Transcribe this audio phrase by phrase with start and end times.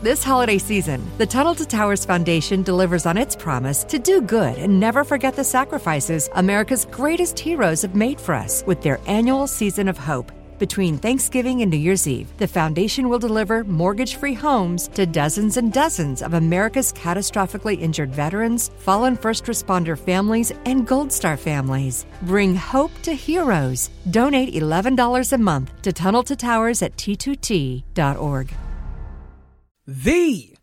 [0.00, 4.56] This holiday season, the Tunnel to Towers Foundation delivers on its promise to do good
[4.56, 9.48] and never forget the sacrifices America's greatest heroes have made for us with their annual
[9.48, 10.30] season of hope.
[10.60, 15.56] Between Thanksgiving and New Year's Eve, the foundation will deliver mortgage free homes to dozens
[15.56, 22.06] and dozens of America's catastrophically injured veterans, fallen first responder families, and Gold Star families.
[22.22, 23.90] Bring hope to heroes.
[24.12, 28.54] Donate $11 a month to Tunnel to Towers at t2t.org.
[29.90, 30.54] The,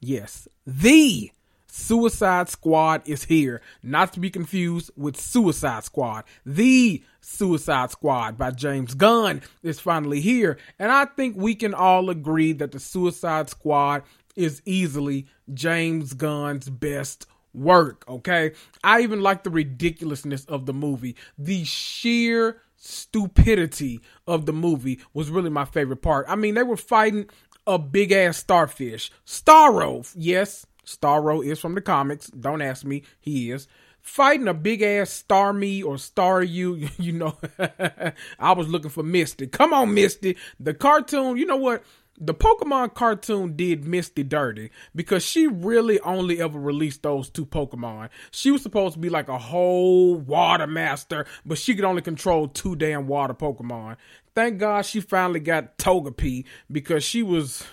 [0.00, 1.30] yes, the
[1.66, 3.60] Suicide Squad is here.
[3.82, 6.24] Not to be confused with Suicide Squad.
[6.46, 10.56] The Suicide Squad by James Gunn is finally here.
[10.78, 14.02] And I think we can all agree that the Suicide Squad
[14.34, 18.52] is easily James Gunn's best work, okay?
[18.82, 21.16] I even like the ridiculousness of the movie.
[21.36, 26.24] The sheer stupidity of the movie was really my favorite part.
[26.30, 27.28] I mean, they were fighting
[27.66, 29.10] a big ass starfish.
[29.26, 32.28] Starro, yes, Starro is from the comics.
[32.28, 33.68] Don't ask me, he is.
[34.02, 37.38] Fighting a big ass star me or Star You, you know.
[38.38, 39.46] I was looking for Misty.
[39.46, 40.36] Come on, Misty.
[40.58, 41.84] The cartoon, you know what?
[42.22, 48.10] The Pokemon cartoon did Misty dirty because she really only ever released those two Pokemon.
[48.30, 52.46] She was supposed to be like a whole water master, but she could only control
[52.46, 53.96] two damn water Pokemon.
[54.34, 57.64] Thank God she finally got Togepi because she was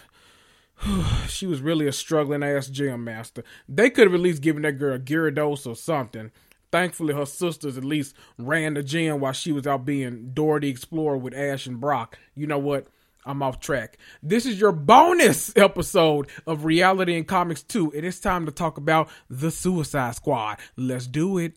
[1.27, 3.43] she was really a struggling ass gym master.
[3.67, 6.31] They could have at least given that girl Gyarados or something.
[6.71, 11.17] Thankfully, her sisters at least ran the gym while she was out being Dora Explorer
[11.17, 12.17] with Ash and Brock.
[12.33, 12.87] You know what?
[13.27, 13.97] I'm off track.
[14.23, 18.77] This is your bonus episode of Reality and Comics 2, and it's time to talk
[18.77, 20.59] about the Suicide Squad.
[20.77, 21.53] Let's do it.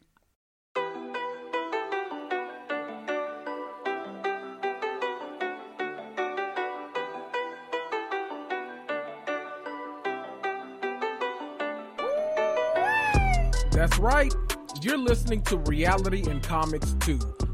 [13.71, 14.35] That's right.
[14.83, 17.19] You're listening to Reality and Comics 2,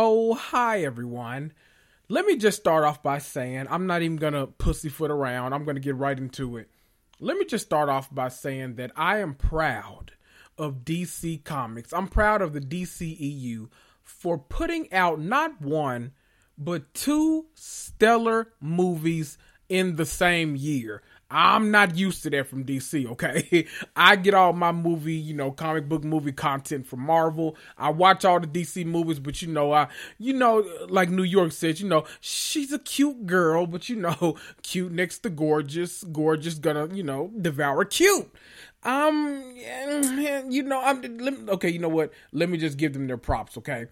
[0.00, 1.52] Oh, hi everyone.
[2.08, 5.52] Let me just start off by saying I'm not even gonna pussyfoot around.
[5.52, 6.70] I'm gonna get right into it.
[7.18, 10.12] Let me just start off by saying that I am proud
[10.56, 11.92] of DC Comics.
[11.92, 13.70] I'm proud of the DCEU
[14.04, 16.12] for putting out not one,
[16.56, 19.36] but two stellar movies
[19.68, 21.02] in the same year.
[21.30, 23.66] I'm not used to that from DC, okay?
[23.96, 27.54] I get all my movie, you know, comic book movie content from Marvel.
[27.76, 29.88] I watch all the DC movies, but you know, I,
[30.18, 34.36] you know, like New York said, you know, she's a cute girl, but you know,
[34.62, 38.32] cute next to gorgeous, gorgeous gonna, you know, devour cute.
[38.84, 39.54] Um,
[40.48, 42.12] you know, I'm, okay, you know what?
[42.32, 43.86] Let me just give them their props, okay?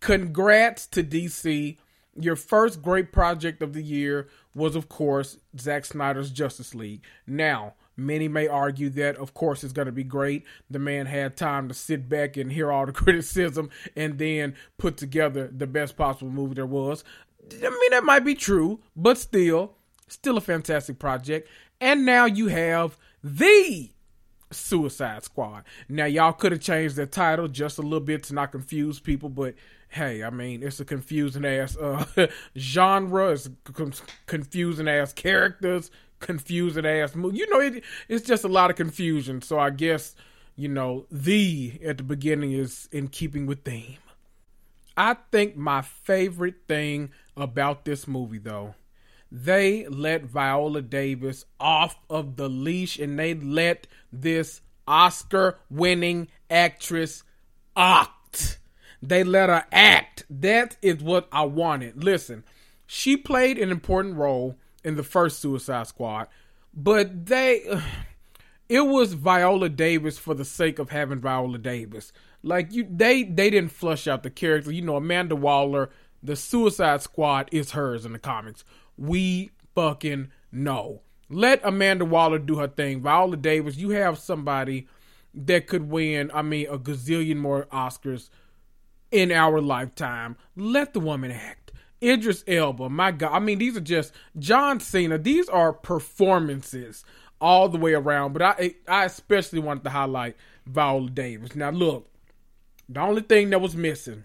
[0.00, 1.78] Congrats to DC
[2.18, 7.02] your first great project of the year was, of course, Zack Snyder's Justice League.
[7.26, 10.44] Now, many may argue that, of course, it's going to be great.
[10.70, 14.96] The man had time to sit back and hear all the criticism and then put
[14.96, 17.04] together the best possible movie there was.
[17.52, 19.74] I mean, that might be true, but still,
[20.08, 21.48] still a fantastic project.
[21.80, 23.90] And now you have the
[24.50, 25.64] Suicide Squad.
[25.88, 29.28] Now, y'all could have changed the title just a little bit to not confuse people,
[29.28, 29.54] but
[29.88, 32.04] hey, I mean, it's a confusing ass uh,
[32.56, 33.48] genre, it's
[34.26, 35.90] confusing ass characters,
[36.20, 37.38] confusing ass movie.
[37.38, 39.42] You know, it, it's just a lot of confusion.
[39.42, 40.14] So I guess
[40.54, 43.98] you know the at the beginning is in keeping with theme.
[44.96, 48.74] I think my favorite thing about this movie, though,
[49.30, 57.24] they let Viola Davis off of the leash and they let this Oscar winning actress
[57.76, 58.58] act
[59.02, 60.24] they let her act.
[60.30, 62.02] That is what I wanted.
[62.02, 62.44] Listen,
[62.86, 66.28] she played an important role in the first Suicide Squad,
[66.72, 67.62] but they
[68.68, 72.12] it was Viola Davis for the sake of having Viola Davis.
[72.42, 74.72] Like you they they didn't flush out the character.
[74.72, 75.90] You know, Amanda Waller,
[76.22, 78.64] the Suicide Squad is hers in the comics.
[78.96, 81.02] We fucking know.
[81.28, 83.02] Let Amanda Waller do her thing.
[83.02, 84.86] Viola Davis, you have somebody
[85.34, 88.30] that could win, I mean, a gazillion more Oscars
[89.10, 90.36] in our lifetime.
[90.56, 91.72] Let the woman act.
[92.02, 93.32] Idris Elba, my God.
[93.32, 95.18] I mean, these are just John Cena.
[95.18, 97.04] These are performances
[97.40, 98.32] all the way around.
[98.32, 100.36] But I, I especially wanted to highlight
[100.66, 101.54] Viola Davis.
[101.54, 102.08] Now, look,
[102.88, 104.24] the only thing that was missing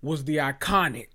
[0.00, 1.08] was the iconic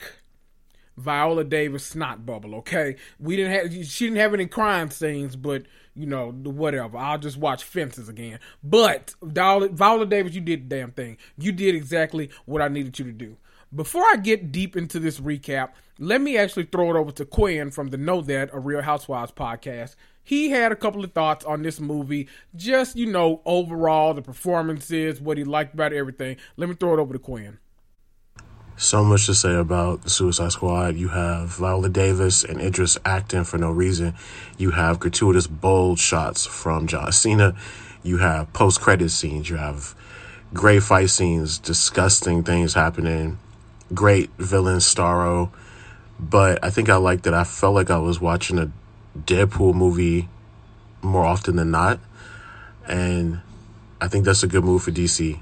[0.98, 2.56] Viola Davis snot bubble.
[2.56, 5.64] Okay, we didn't have she didn't have any crime scenes, but
[5.96, 6.98] you know whatever.
[6.98, 8.40] I'll just watch Fences again.
[8.64, 11.18] But Viola Davis, you did the damn thing.
[11.38, 13.38] You did exactly what I needed you to do.
[13.76, 17.70] Before I get deep into this recap, let me actually throw it over to Quinn
[17.70, 19.96] from the Know That a Real Housewives podcast.
[20.24, 25.22] He had a couple of thoughts on this movie, just you know overall the performances,
[25.22, 26.38] what he liked about everything.
[26.56, 27.60] Let me throw it over to Quinn
[28.78, 30.96] so much to say about the Suicide Squad.
[30.96, 34.14] You have Viola Davis and Idris acting for no reason.
[34.58, 37.56] You have gratuitous bold shots from John Cena.
[38.04, 39.50] You have post credit scenes.
[39.50, 39.96] You have
[40.54, 43.40] great fight scenes, disgusting things happening.
[43.94, 45.52] Great villain Starro.
[46.20, 48.72] But I think I liked that I felt like I was watching a
[49.18, 50.30] Deadpool movie
[51.02, 52.00] more often than not.
[52.88, 53.42] And
[54.00, 55.42] I think that's a good move for DC.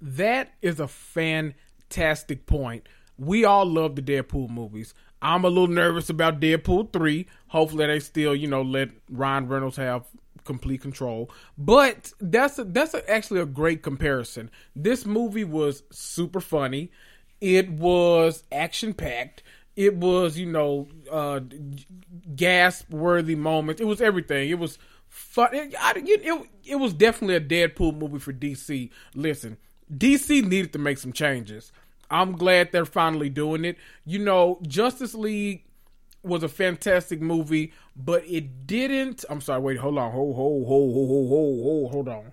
[0.00, 1.54] That is a fan
[1.94, 2.88] fantastic point.
[3.16, 4.94] We all love the Deadpool movies.
[5.22, 7.26] I'm a little nervous about Deadpool 3.
[7.48, 10.04] Hopefully they still, you know, let Ryan Reynolds have
[10.44, 11.30] complete control.
[11.56, 14.50] But that's a, that's a, actually a great comparison.
[14.76, 16.90] This movie was super funny.
[17.40, 19.42] It was action packed.
[19.76, 21.40] It was, you know, uh,
[22.36, 23.80] gasp worthy moments.
[23.80, 24.50] It was everything.
[24.50, 25.48] It was fun.
[25.52, 28.90] It, I, it, it was definitely a Deadpool movie for DC.
[29.14, 29.56] Listen,
[29.92, 31.72] DC needed to make some changes.
[32.10, 33.76] I'm glad they're finally doing it.
[34.04, 35.64] You know, Justice League
[36.22, 39.24] was a fantastic movie, but it didn't.
[39.28, 40.12] I'm sorry, wait, hold on.
[40.12, 42.32] Hold, hold, hold, hold, hold, hold, hold, hold on.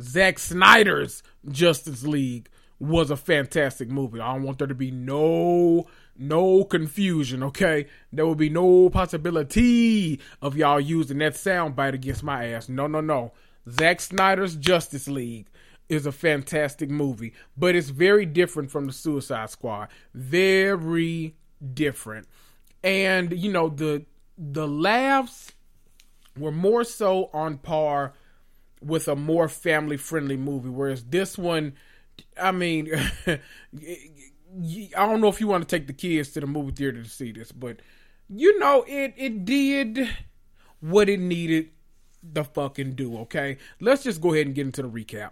[0.00, 2.48] Zack Snyder's Justice League
[2.78, 4.20] was a fantastic movie.
[4.20, 5.86] I don't want there to be no
[6.16, 7.86] no confusion, okay?
[8.12, 12.68] There will be no possibility of y'all using that soundbite against my ass.
[12.68, 13.32] No, no, no.
[13.70, 15.46] Zack Snyder's Justice League
[15.92, 19.88] is a fantastic movie, but it's very different from the Suicide Squad.
[20.14, 21.36] Very
[21.74, 22.26] different.
[22.82, 24.04] And you know, the
[24.38, 25.52] the laughs
[26.36, 28.14] were more so on par
[28.80, 31.72] with a more family friendly movie whereas this one
[32.40, 32.90] I mean
[33.26, 33.38] I
[34.96, 37.32] don't know if you want to take the kids to the movie theater to see
[37.32, 37.80] this, but
[38.28, 40.08] you know it it did
[40.80, 41.70] what it needed
[42.22, 43.58] the fucking do, okay?
[43.80, 45.30] Let's just go ahead and get into the recap.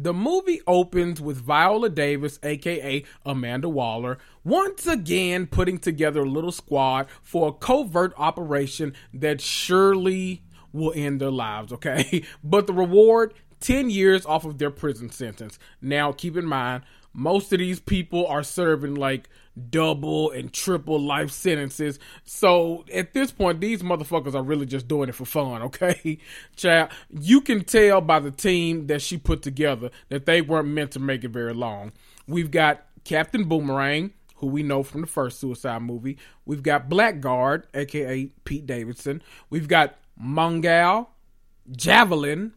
[0.00, 6.52] The movie opens with Viola Davis, aka Amanda Waller, once again putting together a little
[6.52, 12.22] squad for a covert operation that surely will end their lives, okay?
[12.44, 15.58] But the reward 10 years off of their prison sentence.
[15.82, 19.28] Now, keep in mind, most of these people are serving like
[19.70, 21.98] double and triple life sentences.
[22.24, 26.18] So at this point, these motherfuckers are really just doing it for fun, okay?
[26.56, 30.92] Child, you can tell by the team that she put together that they weren't meant
[30.92, 31.92] to make it very long.
[32.26, 36.18] We've got Captain Boomerang, who we know from the first Suicide movie.
[36.44, 39.22] We've got Blackguard, aka Pete Davidson.
[39.50, 41.08] We've got Mongal,
[41.70, 42.52] Javelin,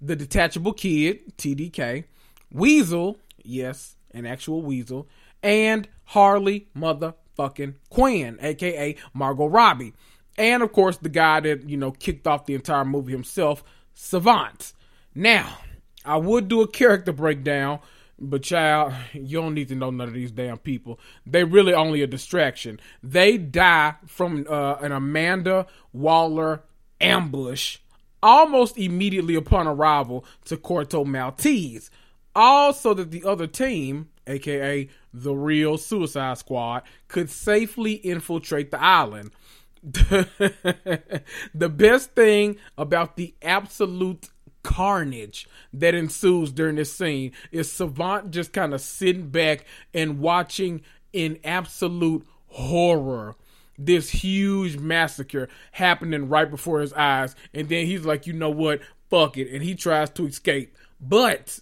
[0.00, 2.04] the Detachable Kid, TDK,
[2.50, 5.08] Weasel, yes, an actual Weasel,
[5.42, 9.94] and Harley motherfucking Quinn, aka Margot Robbie.
[10.38, 13.62] And of course, the guy that, you know, kicked off the entire movie himself,
[13.94, 14.72] Savant.
[15.14, 15.58] Now,
[16.04, 17.80] I would do a character breakdown,
[18.18, 20.98] but child, you don't need to know none of these damn people.
[21.26, 22.80] They really only a distraction.
[23.02, 26.62] They die from uh, an Amanda Waller
[27.00, 27.78] ambush
[28.22, 31.90] almost immediately upon arrival to Corto Maltese.
[32.34, 39.32] Also, that the other team, aka the real Suicide Squad, could safely infiltrate the island.
[39.82, 41.22] the
[41.54, 44.28] best thing about the absolute
[44.62, 50.82] carnage that ensues during this scene is Savant just kind of sitting back and watching
[51.12, 53.34] in absolute horror
[53.78, 57.34] this huge massacre happening right before his eyes.
[57.52, 58.80] And then he's like, you know what?
[59.10, 59.52] Fuck it.
[59.52, 60.76] And he tries to escape.
[61.00, 61.58] But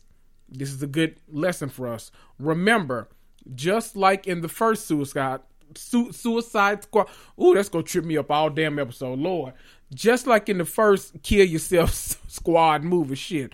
[0.48, 2.10] this is a good lesson for us.
[2.38, 3.08] Remember,
[3.54, 5.40] just like in the first Suicide
[5.76, 7.08] su- Suicide Squad,
[7.40, 9.54] ooh, that's gonna trip me up all damn episode, Lord.
[9.92, 11.92] Just like in the first Kill Yourself
[12.28, 13.52] Squad movie, shit.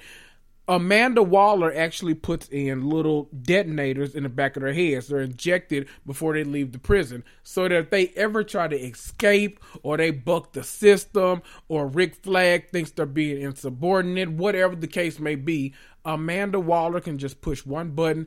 [0.68, 5.06] Amanda Waller actually puts in little detonators in the back of their heads.
[5.06, 7.22] They're injected before they leave the prison.
[7.44, 12.16] So that if they ever try to escape or they buck the system or Rick
[12.16, 15.72] Flag thinks they're being insubordinate, whatever the case may be,
[16.04, 18.26] Amanda Waller can just push one button.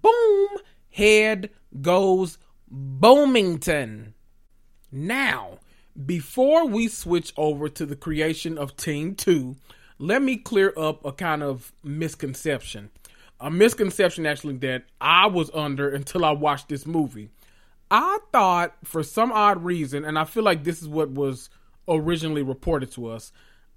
[0.00, 0.48] Boom!
[0.94, 1.50] Head
[1.82, 2.38] goes
[2.70, 4.14] Boomington.
[4.92, 5.58] Now,
[6.06, 9.56] before we switch over to the creation of Team 2,
[9.98, 12.90] let me clear up a kind of misconception.
[13.40, 17.30] A misconception actually that I was under until I watched this movie.
[17.90, 21.50] I thought for some odd reason, and I feel like this is what was
[21.88, 23.32] originally reported to us,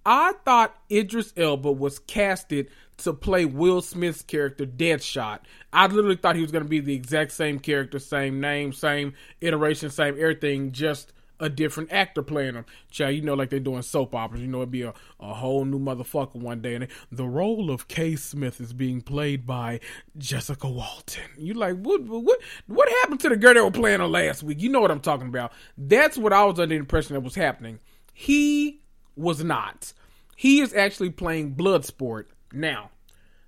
[0.05, 5.39] I thought Idris Elba was casted to play Will Smith's character Deadshot.
[5.71, 9.13] I literally thought he was going to be the exact same character, same name, same
[9.41, 12.65] iteration, same everything, just a different actor playing him.
[12.89, 14.41] Child, you know, like they're doing soap operas.
[14.41, 16.75] You know, it'd be a, a whole new motherfucker one day.
[16.75, 18.15] And the role of K.
[18.15, 19.79] Smith is being played by
[20.17, 21.29] Jessica Walton.
[21.37, 24.61] You like, what, what, what happened to the girl that was playing her last week?
[24.61, 25.53] You know what I'm talking about.
[25.77, 27.79] That's what I was under the impression that was happening.
[28.13, 28.81] He
[29.15, 29.93] was not.
[30.35, 32.25] He is actually playing Bloodsport.
[32.53, 32.91] Now,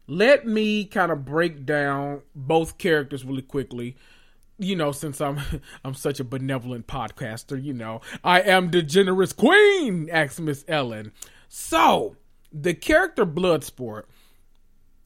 [0.07, 3.95] let me kind of break down both characters really quickly
[4.59, 5.39] you know, since I'm
[5.83, 11.13] I'm such a benevolent podcaster, you know, I am the generous queen, asks Miss Ellen.
[11.47, 12.17] So,
[12.51, 14.03] the character Bloodsport,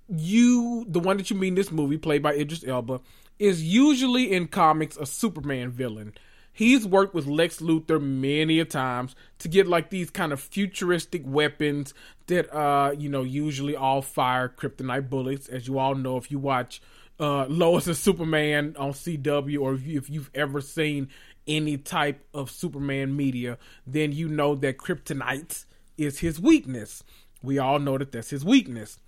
[0.09, 2.99] you the one that you meet in this movie, played by Idris Elba,
[3.39, 6.13] is usually in comics a Superman villain.
[6.53, 11.23] He's worked with Lex Luthor many a times to get like these kind of futuristic
[11.25, 11.95] weapons
[12.27, 15.49] that uh, you know, usually all fire kryptonite bullets.
[15.49, 16.79] As you all know if you watch
[17.19, 21.09] uh, Lois and Superman on CW, or if, you, if you've ever seen
[21.47, 25.65] any type of Superman media, then you know that kryptonite
[25.97, 27.03] is his weakness.
[27.41, 28.99] We all know that that's his weakness.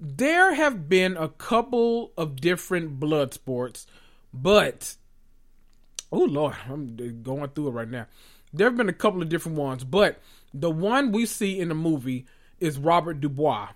[0.00, 3.86] There have been a couple of different Bloodsports,
[4.32, 4.96] but
[6.14, 8.06] oh lord, I'm going through it right now.
[8.52, 10.20] There have been a couple of different ones, but
[10.52, 12.26] the one we see in the movie
[12.60, 13.70] is Robert Dubois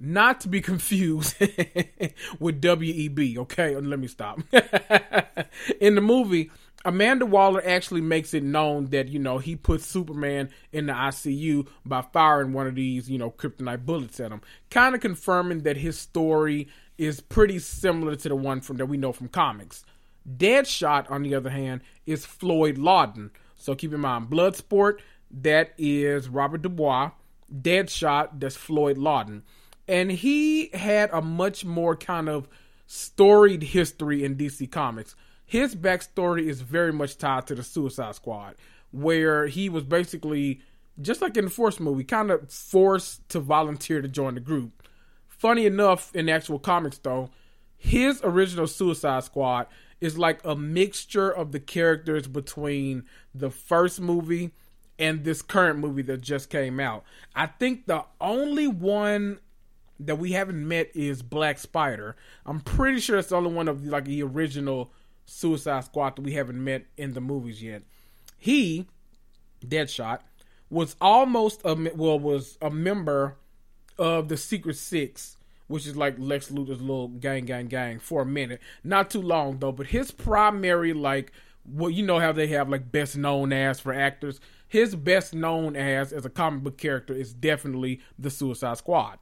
[0.00, 1.36] not to be confused
[2.40, 3.76] with WEB, okay?
[3.76, 4.40] Let me stop.
[5.80, 6.50] in the movie,
[6.84, 11.68] Amanda Waller actually makes it known that, you know, he put Superman in the ICU
[11.84, 14.40] by firing one of these, you know, kryptonite bullets at him.
[14.70, 16.68] Kind of confirming that his story
[16.98, 19.84] is pretty similar to the one from that we know from comics.
[20.28, 23.30] Deadshot, on the other hand, is Floyd Lawton.
[23.56, 24.98] So keep in mind, Bloodsport,
[25.30, 27.10] that is Robert Dubois.
[27.52, 29.42] Deadshot, that's Floyd Lawton
[29.88, 32.48] and he had a much more kind of
[32.86, 35.14] storied history in DC Comics.
[35.44, 38.54] His backstory is very much tied to the Suicide Squad,
[38.90, 40.60] where he was basically
[41.00, 44.86] just like in the Force movie, kind of forced to volunteer to join the group.
[45.26, 47.30] Funny enough, in actual comics though,
[47.76, 49.66] his original Suicide Squad
[50.02, 54.50] is like a mixture of the characters between the first movie
[54.98, 57.04] and this current movie that just came out.
[57.36, 59.38] I think the only one
[60.00, 62.16] that we haven't met is Black Spider.
[62.44, 64.90] I'm pretty sure it's the only one of like the original
[65.24, 67.82] Suicide Squad that we haven't met in the movies yet.
[68.36, 68.88] He,
[69.64, 70.18] Deadshot,
[70.68, 73.36] was almost a well was a member
[73.98, 75.36] of the Secret Six,
[75.72, 78.60] which is like Lex Luthor's little gang, gang, gang for a minute.
[78.84, 81.32] Not too long though, but his primary like
[81.64, 84.38] well, you know how they have like best known as for actors.
[84.68, 89.18] His best known as as a comic book character is definitely the Suicide Squad.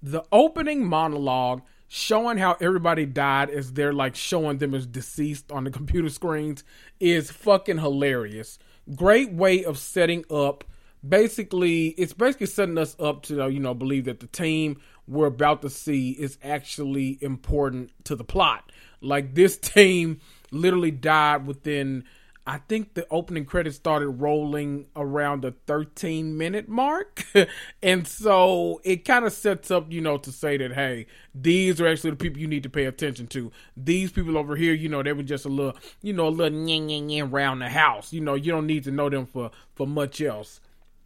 [0.00, 5.64] The opening monologue showing how everybody died as they're like showing them as deceased on
[5.64, 6.62] the computer screens
[7.00, 8.58] is fucking hilarious.
[8.94, 10.62] Great way of setting up
[11.06, 15.26] basically it's basically setting us up to uh, you know believe that the team we're
[15.26, 18.70] about to see is actually important to the plot.
[19.00, 22.04] Like this team literally died within
[22.46, 27.24] I think the opening credits started rolling around the 13 minute mark.
[27.82, 31.86] and so it kind of sets up, you know, to say that, hey, these are
[31.86, 33.52] actually the people you need to pay attention to.
[33.76, 37.20] These people over here, you know, they were just a little, you know, a little
[37.20, 38.12] around the house.
[38.12, 40.60] You know, you don't need to know them for, for much else.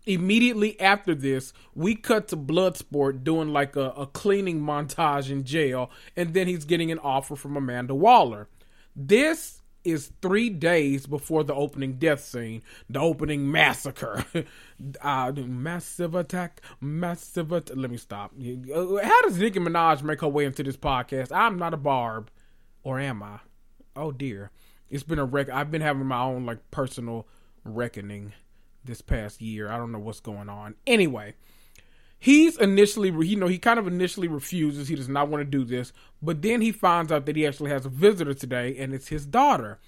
[0.07, 5.91] Immediately after this, we cut to Bloodsport doing like a, a cleaning montage in jail,
[6.15, 8.49] and then he's getting an offer from Amanda Waller.
[8.95, 14.25] This is three days before the opening death scene, the opening massacre.
[15.03, 17.77] uh, massive attack, massive attack.
[17.77, 18.33] Let me stop.
[18.33, 21.33] How does Nicki Minaj make her way into this podcast?
[21.33, 22.31] I'm not a barb.
[22.83, 23.41] Or am I?
[23.97, 24.51] Oh dear.
[24.91, 25.49] It's been a wreck.
[25.49, 27.27] I've been having my own like personal
[27.65, 28.33] reckoning
[28.85, 29.71] this past year.
[29.71, 30.75] I don't know what's going on.
[30.87, 31.35] Anyway,
[32.19, 34.89] he's initially you know he kind of initially refuses.
[34.89, 35.93] He does not want to do this.
[36.23, 39.27] But then he finds out that he actually has a visitor today and it's his
[39.27, 39.79] daughter.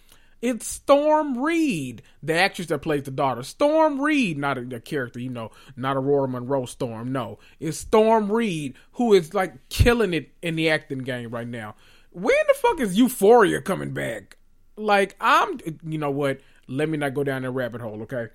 [0.42, 3.42] It's Storm Reid the actress that plays the daughter.
[3.42, 7.38] Storm Reid not a, a character you know not Ororo Munroe storm no.
[7.58, 11.74] It's Storm Reid who is like killing it in the acting game right now.
[12.10, 14.36] When the fuck is euphoria coming back?
[14.76, 16.40] Like i'm you know what?
[16.68, 18.28] Let me not go down that rabbit hole okay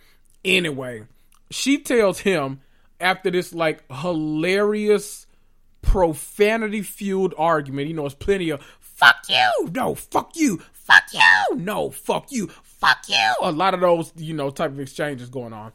[0.44, 1.04] anyway
[1.52, 2.62] she tells him
[3.00, 5.28] after this like hilarious
[5.82, 7.88] profanity fueled argument.
[7.88, 12.48] You know, it's plenty of fuck you, no, fuck you, fuck you, no, fuck you,
[12.64, 13.34] fuck you.
[13.42, 15.74] A lot of those, you know, type of exchanges going on.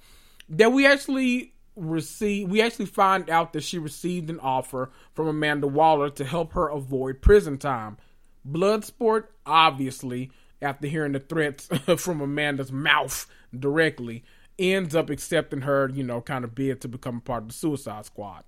[0.48, 5.66] That we actually receive we actually find out that she received an offer from Amanda
[5.66, 7.98] Waller to help her avoid prison time.
[8.48, 10.30] Bloodsport, obviously,
[10.62, 11.66] after hearing the threats
[11.98, 13.26] from Amanda's mouth
[13.58, 14.24] directly,
[14.58, 17.54] ends up accepting her, you know, kind of bid to become a part of the
[17.54, 18.44] Suicide Squad.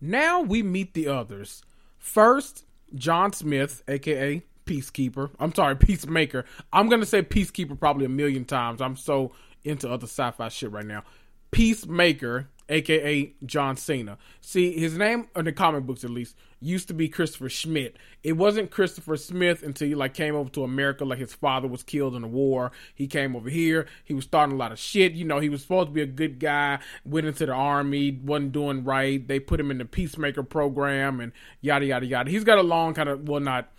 [0.00, 1.62] Now we meet the others.
[1.98, 5.30] First, John Smith, aka Peacekeeper.
[5.38, 6.44] I'm sorry, Peacemaker.
[6.72, 8.80] I'm gonna say Peacekeeper probably a million times.
[8.80, 9.32] I'm so
[9.64, 11.02] into other sci-fi shit right now.
[11.50, 14.18] Peacemaker aka John Cena.
[14.40, 17.96] See, his name in the comic books at least used to be Christopher Schmidt.
[18.22, 21.04] It wasn't Christopher Smith until he like came over to America.
[21.04, 22.72] Like his father was killed in the war.
[22.94, 23.86] He came over here.
[24.04, 25.12] He was starting a lot of shit.
[25.12, 26.78] You know, he was supposed to be a good guy.
[27.04, 29.26] Went into the army, wasn't doing right.
[29.26, 32.30] They put him in the peacemaker program and yada yada yada.
[32.30, 33.72] He's got a long kind of well, not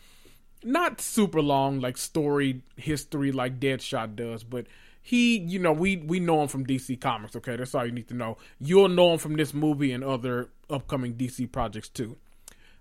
[0.64, 4.68] not super long like story history like Deadshot does, but
[5.02, 7.36] he, you know, we we know him from DC Comics.
[7.36, 8.38] Okay, that's all you need to know.
[8.60, 12.18] You'll know him from this movie and other upcoming DC projects too.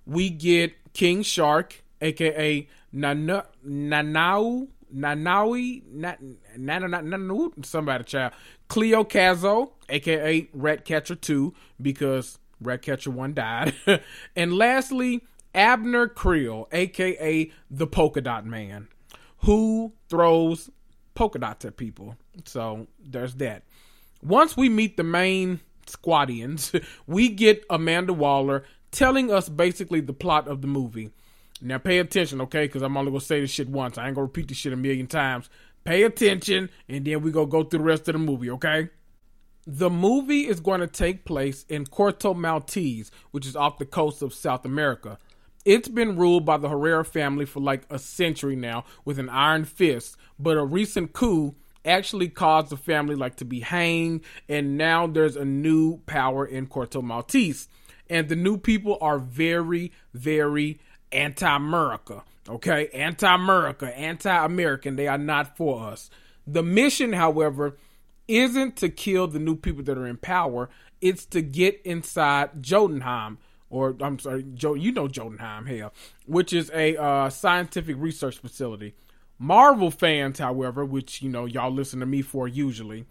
[0.06, 5.82] We get King Shark, aka Nana Nanau Nanaui
[6.58, 8.32] Nanau somebody child
[8.68, 13.74] Cleo Cazo, aka Ratcatcher Two, because Ratcatcher One died,
[14.36, 18.88] and lastly Abner Creel, aka the Polka Dot Man,
[19.38, 20.70] who throws
[21.16, 22.16] polka dots at people.
[22.44, 23.64] So there's that.
[24.22, 26.72] Once we meet the main squadians,
[27.06, 28.64] we get Amanda Waller
[28.96, 31.10] telling us basically the plot of the movie.
[31.60, 32.64] Now pay attention, okay?
[32.64, 33.98] Because I'm only gonna say this shit once.
[33.98, 35.50] I ain't gonna repeat this shit a million times.
[35.84, 38.88] Pay attention, and then we gonna go through the rest of the movie, okay?
[39.66, 44.22] The movie is going to take place in Corto Maltese, which is off the coast
[44.22, 45.18] of South America.
[45.64, 49.64] It's been ruled by the Herrera family for like a century now with an iron
[49.64, 55.06] fist, but a recent coup actually caused the family like to be hanged, and now
[55.06, 57.68] there's a new power in Corto Maltese.
[58.08, 60.80] And the new people are very, very
[61.12, 62.22] anti-America.
[62.48, 64.96] Okay, anti-America, anti-American.
[64.96, 66.10] They are not for us.
[66.46, 67.76] The mission, however,
[68.28, 70.68] isn't to kill the new people that are in power.
[71.00, 73.38] It's to get inside Jotunheim,
[73.68, 75.92] or I'm sorry, Joe, you know Jotunheim, hell,
[76.26, 78.94] which is a uh, scientific research facility.
[79.38, 83.04] Marvel fans, however, which you know y'all listen to me for usually,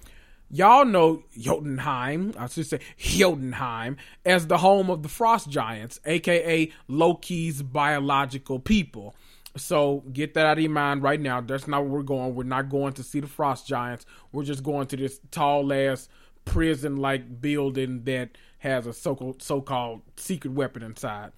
[0.55, 6.71] Y'all know Jotunheim, I should say Jotunheim, as the home of the frost giants, aka
[6.87, 9.17] Loki's biological people.
[9.57, 11.41] So get that out of your mind right now.
[11.41, 12.35] That's not where we're going.
[12.35, 14.05] We're not going to see the frost giants.
[14.31, 16.07] We're just going to this tall ass
[16.45, 21.33] prison like building that has a so called secret weapon inside.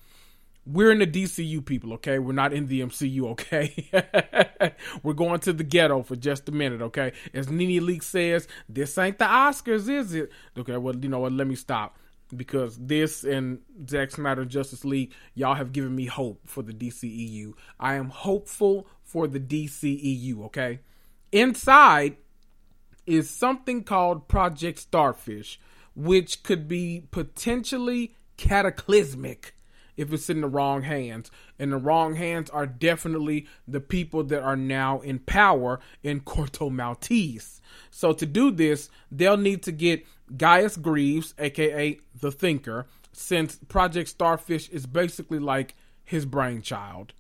[0.70, 2.20] We're in the DCU people, okay?
[2.20, 4.74] We're not in the MCU, okay?
[5.04, 7.14] We're going to the ghetto for just a minute, okay?
[7.34, 10.30] As Nene Leakes says, this ain't the Oscars, is it?
[10.58, 11.32] Okay, well, you know what?
[11.32, 11.98] Let me stop
[12.36, 17.54] because this and Zack Snyder Justice League, y'all have given me hope for the DCEU.
[17.80, 20.80] I am hopeful for the DCEU, okay?
[21.32, 22.18] Inside
[23.06, 25.60] is something called Project Starfish,
[25.96, 29.54] which could be potentially cataclysmic
[29.98, 31.30] if it's in the wrong hands.
[31.60, 36.72] And the wrong hands are definitely the people that are now in power in Corto
[36.72, 37.62] Maltese.
[37.90, 40.06] So to do this, they'll need to get
[40.36, 47.14] Gaius Greaves, aka the Thinker, since Project Starfish is basically like his brainchild.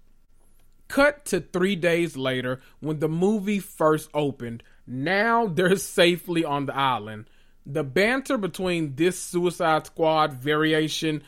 [0.87, 4.63] Cut to three days later when the movie first opened.
[4.85, 7.25] Now they're safely on the island.
[7.65, 11.21] The banter between this Suicide Squad variation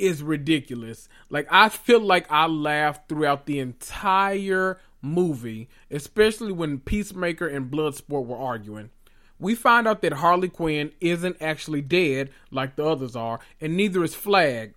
[0.00, 1.08] is ridiculous.
[1.28, 8.26] Like I feel like I laughed throughout the entire movie, especially when Peacemaker and Bloodsport
[8.26, 8.90] were arguing.
[9.38, 14.04] We find out that Harley Quinn isn't actually dead like the others are, and neither
[14.04, 14.74] is Flag,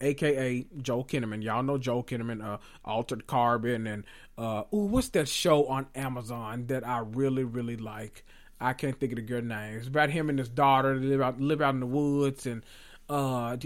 [0.00, 1.42] aka Joel Kinnaman.
[1.42, 4.04] Y'all know Joel Kinnaman, uh, Altered Carbon, and
[4.36, 8.24] uh, ooh, what's that show on Amazon that I really, really like?
[8.60, 9.78] I can't think of the good name.
[9.78, 10.98] It's about him and his daughter.
[10.98, 12.64] They live out live out in the woods and
[13.08, 13.56] uh,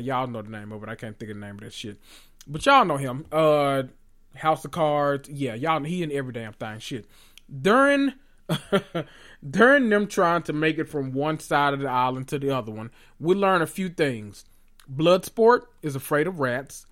[0.00, 0.88] y'all know the name of it.
[0.88, 1.98] I can't think of the name of that shit.
[2.46, 3.26] But y'all know him.
[3.30, 3.84] Uh,
[4.36, 5.28] House of Cards.
[5.28, 5.82] Yeah, y'all.
[5.82, 6.78] He in every damn thing.
[6.78, 7.06] Shit.
[7.50, 8.14] During
[9.50, 12.72] during them trying to make it from one side of the island to the other
[12.72, 14.44] one, we learn a few things.
[14.92, 16.86] Bloodsport is afraid of rats.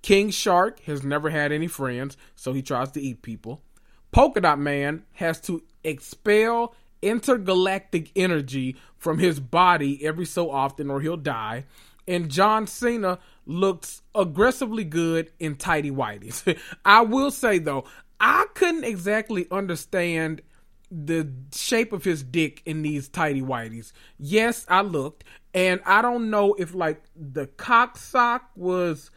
[0.00, 3.62] King Shark has never had any friends, so he tries to eat people.
[4.10, 11.00] Polka Dot Man has to expel intergalactic energy from his body every so often or
[11.00, 11.64] he'll die.
[12.06, 16.58] And John Cena looks aggressively good in tidy whities.
[16.84, 17.84] I will say though,
[18.20, 20.42] I couldn't exactly understand
[20.90, 23.92] the shape of his dick in these tidy whities.
[24.18, 29.10] Yes, I looked, and I don't know if like the cock sock was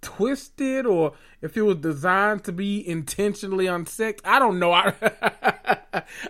[0.00, 4.20] twisted or if it was designed to be intentionally unsexed.
[4.24, 4.72] I don't know.
[4.72, 4.92] I,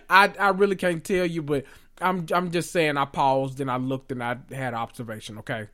[0.09, 1.65] I I really can't tell you, but
[2.01, 5.67] I'm I'm just saying I paused and I looked and I had observation, okay?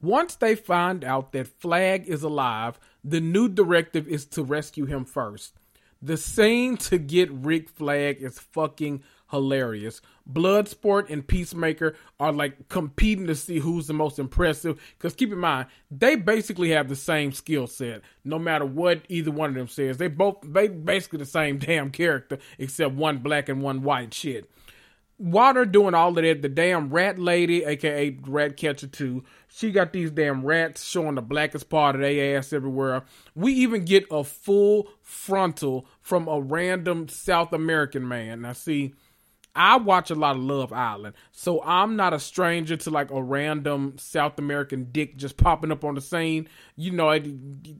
[0.00, 5.04] Once they find out that Flag is alive, the new directive is to rescue him
[5.04, 5.54] first.
[6.02, 10.00] The scene to get Rick Flag is fucking hilarious.
[10.30, 14.80] Bloodsport and Peacemaker are like competing to see who's the most impressive.
[14.98, 18.02] Because keep in mind, they basically have the same skill set.
[18.24, 21.90] No matter what either one of them says, they both they basically the same damn
[21.90, 24.14] character, except one black and one white.
[24.14, 24.50] Shit.
[25.18, 29.70] While they're doing all of that, the damn rat lady, aka Rat Catcher 2, she
[29.70, 33.02] got these damn rats showing the blackest part of their ass everywhere.
[33.34, 38.42] We even get a full frontal from a random South American man.
[38.42, 38.92] Now, see,
[39.56, 43.22] I watch a lot of Love Island, so I'm not a stranger to like a
[43.22, 46.48] random South American dick just popping up on the scene.
[46.76, 47.26] You know, it,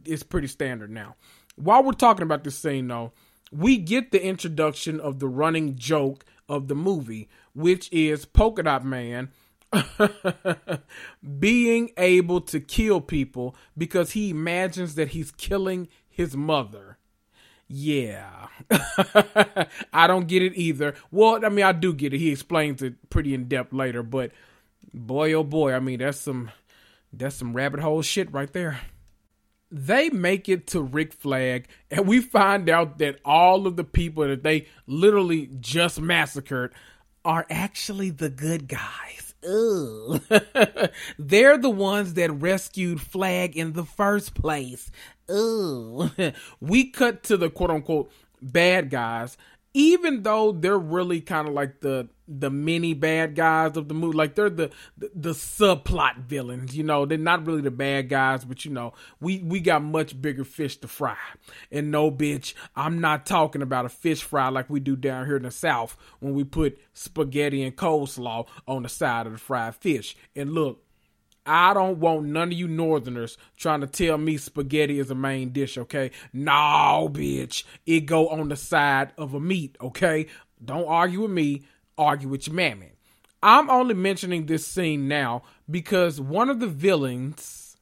[0.04, 1.16] it's pretty standard now.
[1.56, 3.12] While we're talking about this scene, though,
[3.52, 8.84] we get the introduction of the running joke of the movie, which is Polka Dot
[8.84, 9.30] Man
[11.38, 16.95] being able to kill people because he imagines that he's killing his mother.
[17.68, 18.48] Yeah.
[19.92, 20.94] I don't get it either.
[21.10, 22.18] Well, I mean, I do get it.
[22.18, 24.32] He explains it pretty in depth later, but
[24.94, 26.50] boy, oh boy, I mean, that's some
[27.12, 28.80] that's some rabbit hole shit right there.
[29.70, 34.26] They make it to Rick Flag, and we find out that all of the people
[34.26, 36.72] that they literally just massacred
[37.24, 39.34] are actually the good guys.
[41.18, 44.90] They're the ones that rescued Flag in the first place.
[45.30, 46.10] Ooh.
[46.60, 48.10] we cut to the quote unquote
[48.40, 49.36] bad guys,
[49.74, 54.16] even though they're really kind of like the the mini bad guys of the movie
[54.16, 57.06] like they're the, the, the subplot villains you know?
[57.06, 60.76] They're not really the bad guys but you know we we got much bigger fish
[60.78, 61.16] to fry.
[61.70, 65.36] And no bitch i'm not talking about a fish fry like we do down here
[65.36, 69.76] in the south when we put spaghetti and coleslaw on the side of the fried
[69.76, 70.16] fish.
[70.34, 70.82] And look
[71.46, 75.50] I don't want none of you northerners trying to tell me spaghetti is a main
[75.50, 76.10] dish, okay?
[76.32, 77.64] No, bitch.
[77.86, 80.26] It go on the side of a meat, okay?
[80.64, 81.62] Don't argue with me.
[81.96, 82.92] argue with your mammy.
[83.42, 87.76] I'm only mentioning this scene now because one of the villains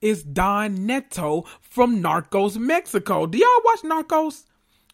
[0.00, 3.26] is Don Neto from Narcos Mexico.
[3.26, 4.44] Do y'all watch Narcos?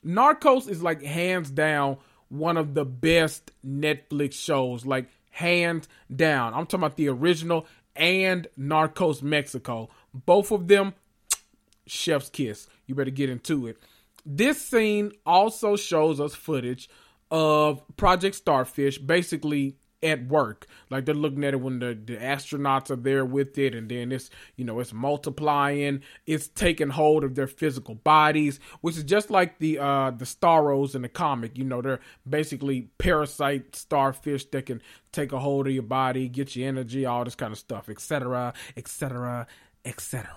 [0.05, 6.55] Narcos is like hands down one of the best Netflix shows, like hands down.
[6.55, 9.91] I'm talking about the original and Narcos Mexico.
[10.13, 10.95] Both of them,
[11.87, 12.69] chef's kiss.
[12.87, 13.79] You better get into it.
[14.27, 16.89] This scene also shows us footage
[17.31, 20.67] of Project Starfish, basically at work.
[20.91, 24.13] Like they're looking at it when the, the astronauts are there with it, and then
[24.13, 29.31] it's you know it's multiplying, it's taking hold of their physical bodies, which is just
[29.31, 31.57] like the uh the Starros in the comic.
[31.57, 36.55] You know, they're basically parasite starfish that can take a hold of your body, get
[36.55, 39.47] your energy, all this kind of stuff, etc., etc.,
[39.85, 40.29] etc.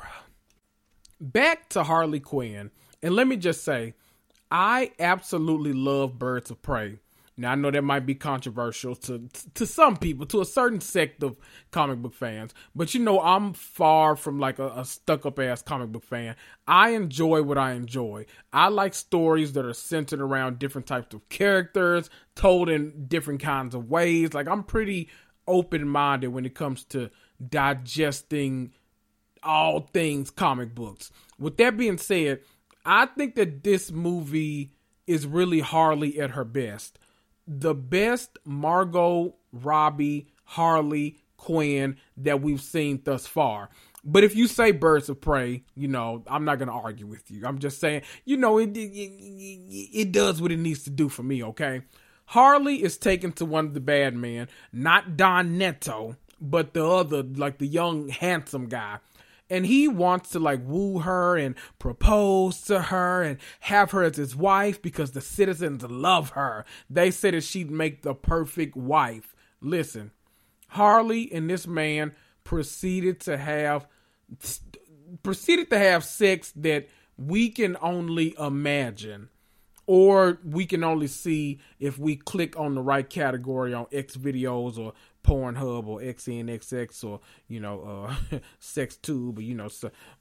[1.20, 3.96] Back to Harley Quinn, and let me just say,
[4.50, 7.00] I absolutely love Birds of Prey.
[7.40, 11.22] Now I know that might be controversial to to some people, to a certain sect
[11.22, 11.38] of
[11.70, 15.62] comic book fans, but you know I'm far from like a, a stuck up ass
[15.62, 16.36] comic book fan.
[16.68, 18.26] I enjoy what I enjoy.
[18.52, 23.76] I like stories that are centered around different types of characters, told in different kinds
[23.76, 24.34] of ways.
[24.34, 25.10] Like I'm pretty
[25.48, 27.12] open minded when it comes to
[27.48, 28.74] digesting
[29.44, 31.12] all things comic books.
[31.38, 32.42] With that being said,
[32.84, 34.72] I think that this movie
[35.06, 36.98] is really Harley at her best
[37.48, 43.70] the best Margot Robbie Harley Quinn that we've seen thus far.
[44.04, 47.30] But if you say Birds of Prey, you know, I'm not going to argue with
[47.30, 47.46] you.
[47.46, 51.24] I'm just saying, you know, it, it, it does what it needs to do for
[51.24, 51.82] me, okay?
[52.28, 57.24] Harley is taken to one of the bad men, not Don Neto, but the other,
[57.24, 59.00] like the young, handsome guy
[59.50, 64.18] and he wants to like woo her and propose to her and have her as
[64.18, 66.66] his wife because the citizens love her.
[66.90, 69.36] They said that she'd make the perfect wife.
[69.62, 70.12] Listen,
[70.70, 73.88] Harley and this man proceeded to have
[75.24, 79.30] proceeded to have sex that we can only imagine
[79.88, 84.78] or we can only see if we click on the right category on X videos
[84.78, 84.94] or
[85.28, 87.82] Pornhub or XNXX or you know
[88.32, 89.70] uh SexTube or you know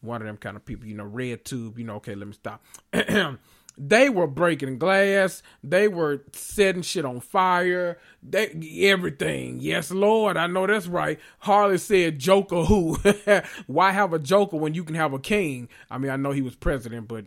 [0.00, 0.86] one of them kind of people.
[0.86, 1.78] You know RedTube.
[1.78, 2.64] You know okay, let me stop.
[3.78, 5.42] they were breaking glass.
[5.62, 7.98] They were setting shit on fire.
[8.22, 8.50] They
[8.82, 9.60] everything.
[9.60, 11.20] Yes, Lord, I know that's right.
[11.38, 12.98] Harley said, "Joker who?
[13.66, 16.42] Why have a Joker when you can have a king?" I mean, I know he
[16.42, 17.24] was president, but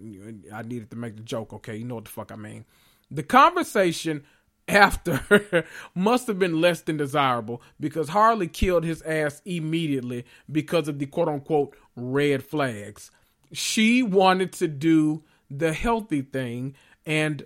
[0.54, 1.54] I needed to make the joke.
[1.54, 2.65] Okay, you know what the fuck I mean.
[3.12, 4.24] The conversation
[4.69, 10.99] after must have been less than desirable because Harley killed his ass immediately because of
[10.99, 13.12] the quote unquote red flags.
[13.51, 17.45] She wanted to do the healthy thing and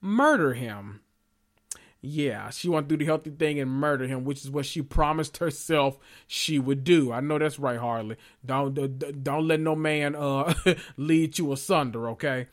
[0.00, 1.00] murder him.
[2.02, 4.80] Yeah, she wanted to do the healthy thing and murder him, which is what she
[4.80, 7.12] promised herself she would do.
[7.12, 8.16] I know that's right, Harley.
[8.44, 8.74] Don't
[9.22, 10.54] don't let no man uh
[10.96, 12.46] lead you asunder, okay?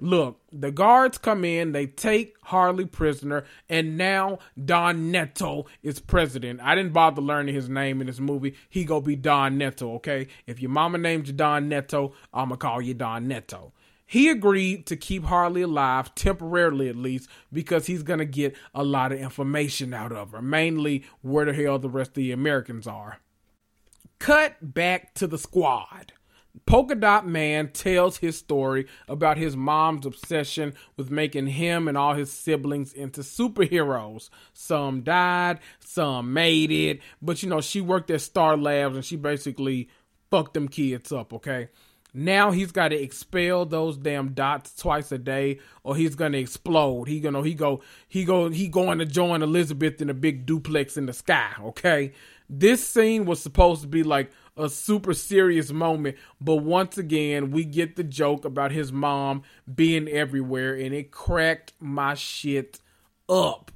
[0.00, 6.60] Look, the guards come in, they take Harley prisoner, and now Don Neto is president.
[6.62, 8.54] I didn't bother learning his name in this movie.
[8.68, 10.28] He go be Don Neto, okay?
[10.46, 13.72] If your mama named you Don Neto, I'ma call you Don Neto.
[14.06, 19.12] He agreed to keep Harley alive, temporarily at least, because he's gonna get a lot
[19.12, 23.18] of information out of her, mainly where the hell the rest of the Americans are.
[24.18, 26.14] Cut back to the squad.
[26.66, 32.14] Polka Dot Man tells his story about his mom's obsession with making him and all
[32.14, 34.30] his siblings into superheroes.
[34.52, 39.16] Some died, some made it, but you know, she worked at Star Labs and she
[39.16, 39.88] basically
[40.30, 41.68] fucked them kids up, okay?
[42.14, 47.06] Now he's got to expel those damn dots twice a day, or he's gonna explode.
[47.06, 50.96] He gonna he go he go he going to join Elizabeth in a big duplex
[50.96, 51.52] in the sky.
[51.60, 52.12] Okay,
[52.48, 57.64] this scene was supposed to be like a super serious moment, but once again, we
[57.64, 59.42] get the joke about his mom
[59.72, 62.80] being everywhere, and it cracked my shit
[63.28, 63.70] up.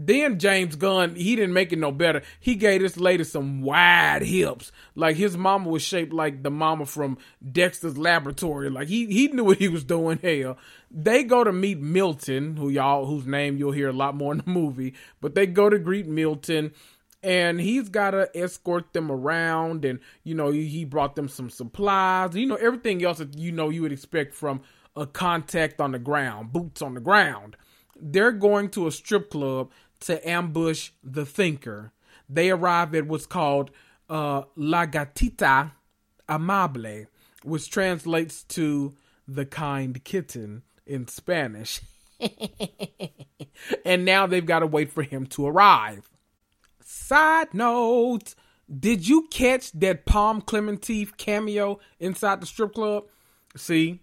[0.00, 2.22] Then James Gunn, he didn't make it no better.
[2.38, 4.70] He gave this lady some wide hips.
[4.94, 7.18] Like his mama was shaped like the mama from
[7.50, 8.70] Dexter's Laboratory.
[8.70, 10.20] Like he he knew what he was doing.
[10.22, 10.56] Hell,
[10.88, 14.38] they go to meet Milton, who y'all whose name you'll hear a lot more in
[14.38, 14.94] the movie.
[15.20, 16.74] But they go to greet Milton
[17.22, 22.34] and he's got to escort them around and you know he brought them some supplies
[22.36, 24.60] you know everything else that you know you would expect from
[24.98, 27.56] a contact on the ground boots on the ground.
[28.00, 31.92] They're going to a strip club to ambush the thinker.
[32.28, 33.70] They arrive at what's called
[34.10, 35.72] uh, la gatita
[36.28, 37.06] amable
[37.44, 41.80] which translates to the kind kitten in spanish.
[43.84, 46.08] And now they've got to wait for him to arrive.
[46.90, 48.34] Side note
[48.66, 53.04] Did you catch that Pom Klementieff cameo inside the strip club?
[53.54, 54.00] See,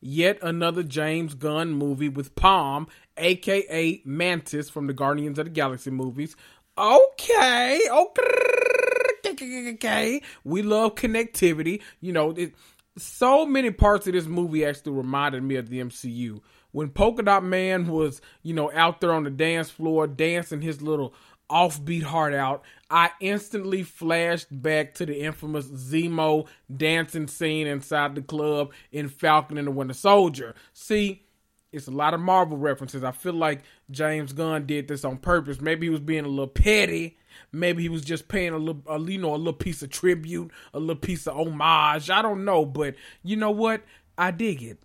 [0.00, 5.90] yet another James Gunn movie with Pom, aka Mantis from the Guardians of the Galaxy
[5.90, 6.36] movies.
[6.78, 10.22] Okay, okay, okay.
[10.44, 11.82] We love connectivity.
[12.00, 12.54] You know, it,
[12.96, 16.40] so many parts of this movie actually reminded me of the MCU.
[16.70, 20.82] When Polka Dot Man was, you know, out there on the dance floor dancing his
[20.82, 21.14] little
[21.50, 28.22] offbeat heart out, I instantly flashed back to the infamous Zemo dancing scene inside the
[28.22, 30.54] club in Falcon and the Winter Soldier.
[30.72, 31.24] See,
[31.70, 33.04] it's a lot of Marvel references.
[33.04, 35.60] I feel like James Gunn did this on purpose.
[35.60, 37.18] Maybe he was being a little petty.
[37.52, 40.50] Maybe he was just paying a little, a, you know, a little piece of tribute,
[40.72, 42.08] a little piece of homage.
[42.08, 43.82] I don't know, but you know what?
[44.16, 44.78] I dig it.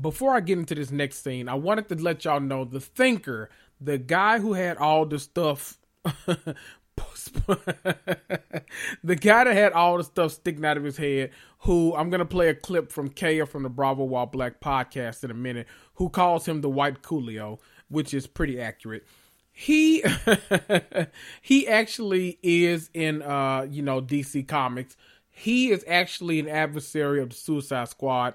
[0.00, 3.50] Before I get into this next scene, I wanted to let y'all know the thinker,
[3.84, 5.78] the guy who had all the stuff
[9.04, 12.24] the guy that had all the stuff sticking out of his head, who I'm gonna
[12.24, 16.08] play a clip from Kaya from the Bravo While Black podcast in a minute, who
[16.08, 19.04] calls him the White Coolio, which is pretty accurate.
[19.52, 20.04] He
[21.42, 24.96] he actually is in uh you know DC Comics.
[25.30, 28.34] He is actually an adversary of the Suicide Squad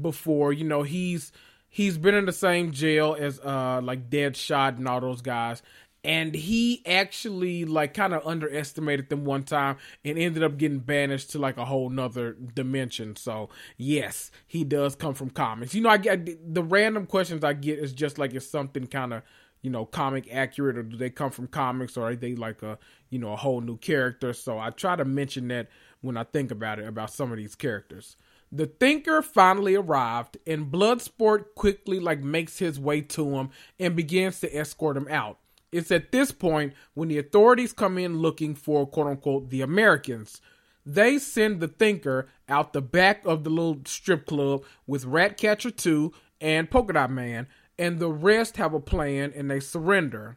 [0.00, 0.52] before.
[0.52, 1.32] You know he's
[1.72, 5.60] he's been in the same jail as uh like Deadshot and all those guys.
[6.04, 11.30] And he actually like kind of underestimated them one time and ended up getting banished
[11.30, 13.16] to like a whole nother dimension.
[13.16, 15.74] So yes he does come from comics.
[15.74, 19.14] You know i get the random questions i get is just like is something kind
[19.14, 19.22] of
[19.62, 22.78] you know comic accurate or do they come from comics or are they like a
[23.10, 24.32] you know a whole new character?
[24.34, 25.68] So i try to mention that
[26.02, 28.16] when i think about it about some of these characters
[28.54, 34.40] the thinker finally arrived and bloodsport quickly like makes his way to him and begins
[34.40, 35.38] to escort him out
[35.72, 40.40] it's at this point when the authorities come in looking for quote unquote the Americans.
[40.84, 46.12] They send the thinker out the back of the little strip club with Ratcatcher 2
[46.40, 47.46] and Polka Dot Man,
[47.78, 50.36] and the rest have a plan and they surrender.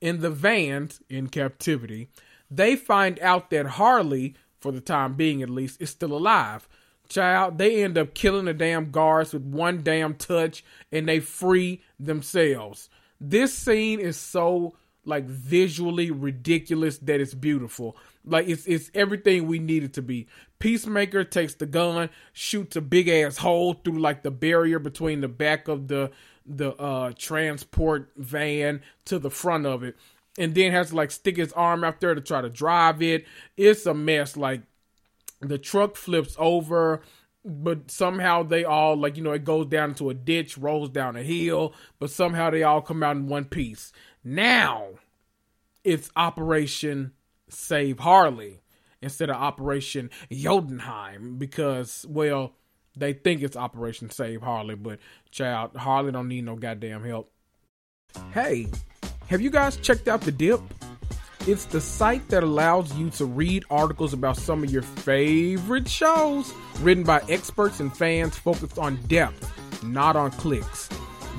[0.00, 2.08] In the vans, in captivity,
[2.50, 6.66] they find out that Harley, for the time being at least, is still alive.
[7.10, 11.82] Child, they end up killing the damn guards with one damn touch and they free
[11.98, 12.88] themselves.
[13.20, 17.96] This scene is so like visually ridiculous that it's beautiful.
[18.24, 20.28] Like it's it's everything we need it to be.
[20.60, 25.28] Peacemaker takes the gun, shoots a big ass hole through like the barrier between the
[25.28, 26.12] back of the
[26.46, 29.96] the uh transport van to the front of it
[30.38, 33.26] and then has to like stick his arm out there to try to drive it.
[33.56, 34.36] It's a mess.
[34.36, 34.62] Like
[35.40, 37.02] the truck flips over
[37.44, 41.16] but somehow they all like you know it goes down into a ditch rolls down
[41.16, 43.92] a hill but somehow they all come out in one piece.
[44.22, 44.88] Now
[45.82, 47.12] it's operation
[47.48, 48.60] save harley
[49.00, 52.52] instead of operation Jotunheim because well
[52.96, 54.98] they think it's operation save harley but
[55.30, 57.32] child harley don't need no goddamn help.
[58.32, 58.66] Hey
[59.28, 60.60] have you guys checked out the dip
[61.46, 66.52] it's the site that allows you to read articles about some of your favorite shows,
[66.80, 69.50] written by experts and fans focused on depth,
[69.82, 70.88] not on clicks.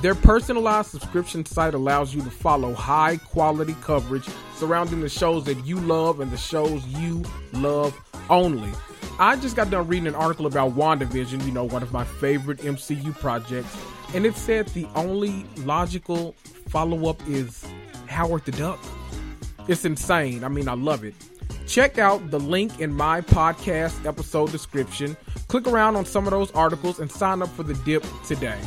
[0.02, 5.64] Their personalized subscription site allows you to follow high quality coverage surrounding the shows that
[5.66, 7.96] you love and the shows you love
[8.30, 8.72] only.
[9.20, 12.58] I just got done reading an article about WandaVision, you know, one of my favorite
[12.60, 13.78] MCU projects,
[14.16, 16.34] and it said the only logical
[16.70, 17.64] follow up is
[18.08, 18.80] Howard the Duck.
[19.72, 20.44] It's insane.
[20.44, 21.16] I mean, I love it.
[21.66, 25.16] Check out the link in my podcast episode description.
[25.48, 28.60] Click around on some of those articles and sign up for the dip today.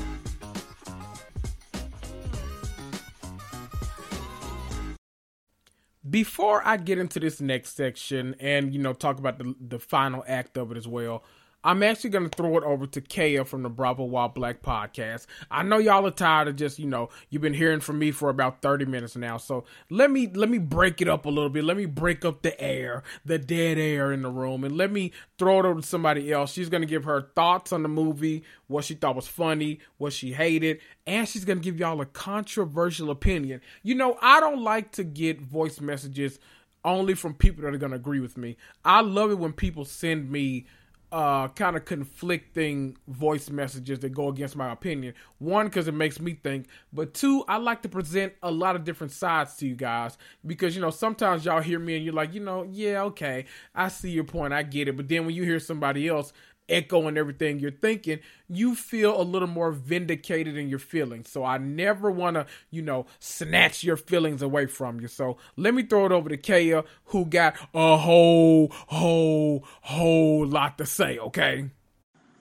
[6.08, 10.24] Before I get into this next section and you know talk about the the final
[10.26, 11.22] act of it as well,
[11.64, 15.26] I'm actually going to throw it over to Kaya from the Bravo While Black podcast.
[15.50, 18.28] I know y'all are tired of just, you know, you've been hearing from me for
[18.28, 19.38] about 30 minutes now.
[19.38, 21.64] So let me let me break it up a little bit.
[21.64, 25.12] Let me break up the air, the dead air in the room, and let me
[25.38, 26.52] throw it over to somebody else.
[26.52, 30.12] She's going to give her thoughts on the movie, what she thought was funny, what
[30.12, 33.62] she hated, and she's going to give y'all a controversial opinion.
[33.82, 36.38] You know, I don't like to get voice messages
[36.84, 38.58] only from people that are going to agree with me.
[38.84, 40.66] I love it when people send me
[41.14, 45.14] uh, kind of conflicting voice messages that go against my opinion.
[45.38, 48.82] One, because it makes me think, but two, I like to present a lot of
[48.82, 52.34] different sides to you guys because you know sometimes y'all hear me and you're like,
[52.34, 53.44] you know, yeah, okay,
[53.76, 56.32] I see your point, I get it, but then when you hear somebody else,
[56.68, 61.30] echoing everything you're thinking, you feel a little more vindicated in your feelings.
[61.30, 65.08] So I never want to, you know, snatch your feelings away from you.
[65.08, 70.78] So let me throw it over to Kaya, who got a whole, whole, whole lot
[70.78, 71.70] to say, okay?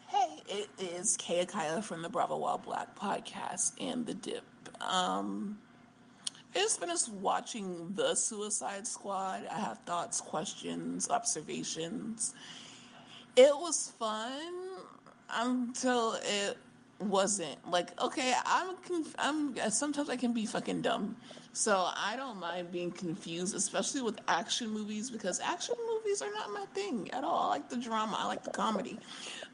[0.08, 4.44] Hey, it is Kaya Kaya from the Bravo While Black podcast and The Dip.
[4.82, 5.58] Um,
[6.56, 9.48] I just finished watching The Suicide Squad.
[9.52, 12.36] I have thoughts, questions, observations.
[13.36, 14.54] It was fun
[15.30, 16.58] until it
[17.00, 17.58] wasn't.
[17.70, 21.16] Like, okay, I'm conf- I'm sometimes I can be fucking dumb.
[21.56, 26.52] So I don't mind being confused, especially with action movies because action movies are not
[26.52, 27.44] my thing at all.
[27.44, 28.98] I like the drama, I like the comedy.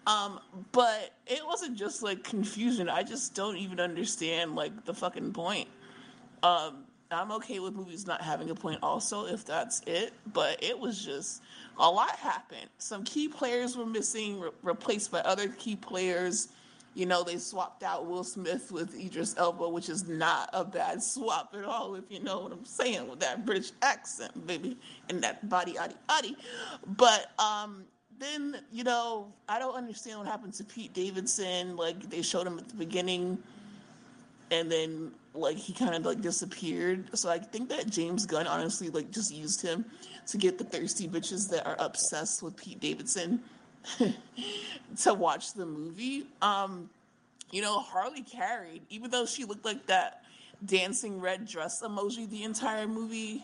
[0.08, 0.40] Um,
[0.72, 2.90] but it wasn't just like confusion.
[2.90, 5.68] I just don't even understand like the fucking point.
[6.42, 10.78] Um, I'm okay with movies not having a point also if that's it, but it
[10.78, 11.42] was just
[11.80, 12.70] a lot happened.
[12.78, 16.50] Some key players were missing, re- replaced by other key players.
[16.94, 21.02] You know, they swapped out Will Smith with Idris Elba, which is not a bad
[21.02, 24.78] swap at all, if you know what I'm saying, with that British accent, baby,
[25.10, 26.38] and that body, addy, addy.
[26.86, 27.86] But um,
[28.20, 31.76] then, you know, I don't understand what happened to Pete Davidson.
[31.76, 33.40] Like, they showed him at the beginning
[34.52, 37.18] and then like he kind of like disappeared.
[37.18, 39.86] So I think that James Gunn honestly like just used him
[40.28, 43.42] to get the thirsty bitches that are obsessed with Pete Davidson
[45.02, 46.28] to watch the movie.
[46.42, 46.90] Um,
[47.52, 50.24] you know, Harley carried, even though she looked like that
[50.66, 53.44] dancing red dress emoji the entire movie.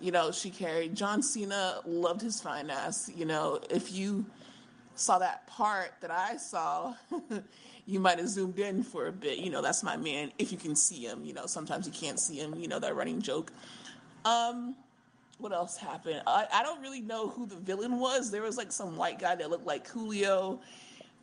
[0.00, 0.94] You know, she carried.
[0.94, 3.10] John Cena loved his fine ass.
[3.14, 4.26] You know, if you
[4.94, 6.94] saw that part that I saw,
[7.88, 9.38] you might have zoomed in for a bit.
[9.38, 10.30] You know, that's my man.
[10.38, 12.54] If you can see him, you know, sometimes you can't see him.
[12.54, 13.50] You know that running joke.
[14.26, 14.76] Um,
[15.38, 16.22] what else happened?
[16.26, 18.30] I, I don't really know who the villain was.
[18.30, 20.58] There was like some white guy that looked like Coolio,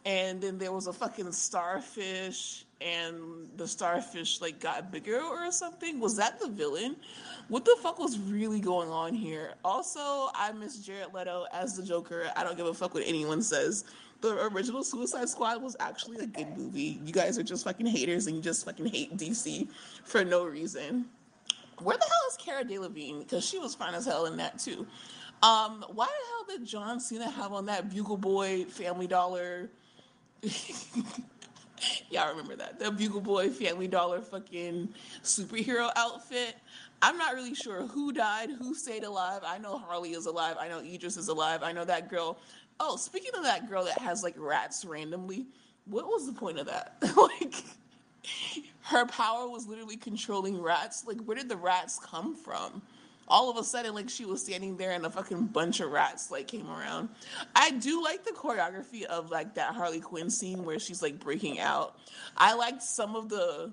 [0.05, 5.99] and then there was a fucking starfish, and the starfish like got bigger or something.
[5.99, 6.95] Was that the villain?
[7.47, 9.53] What the fuck was really going on here?
[9.63, 9.99] Also,
[10.33, 12.31] I miss Jared Leto as the Joker.
[12.35, 13.85] I don't give a fuck what anyone says.
[14.21, 16.99] The original Suicide Squad was actually a good movie.
[17.03, 19.67] You guys are just fucking haters and you just fucking hate DC
[20.03, 21.05] for no reason.
[21.81, 23.19] Where the hell is Cara Delevingne?
[23.19, 24.87] Because she was fine as hell in that too.
[25.43, 29.69] Um, why the hell did John Cena have on that Bugle Boy Family Dollar?
[32.09, 32.79] Y'all remember that?
[32.79, 34.89] The Bugle Boy Family Dollar fucking
[35.23, 36.55] superhero outfit.
[37.01, 39.41] I'm not really sure who died, who stayed alive.
[39.45, 40.55] I know Harley is alive.
[40.59, 41.61] I know Idris is alive.
[41.61, 42.37] I know that girl.
[42.79, 45.45] Oh, speaking of that girl that has like rats randomly,
[45.85, 46.97] what was the point of that?
[47.17, 47.63] like,
[48.83, 51.05] her power was literally controlling rats.
[51.05, 52.81] Like, where did the rats come from?
[53.27, 56.29] All of a sudden, like she was standing there, and a fucking bunch of rats
[56.29, 57.09] like came around.
[57.55, 61.59] I do like the choreography of like that Harley Quinn scene where she's like breaking
[61.59, 61.97] out.
[62.37, 63.71] I liked some of the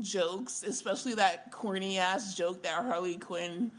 [0.00, 3.70] jokes, especially that corny ass joke that Harley Quinn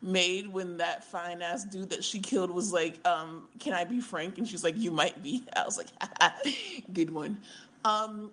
[0.00, 4.00] made when that fine ass dude that she killed was like, um, "Can I be
[4.00, 5.88] frank?" And she's like, "You might be." I was like,
[6.92, 7.38] "Good one."
[7.84, 8.30] Um,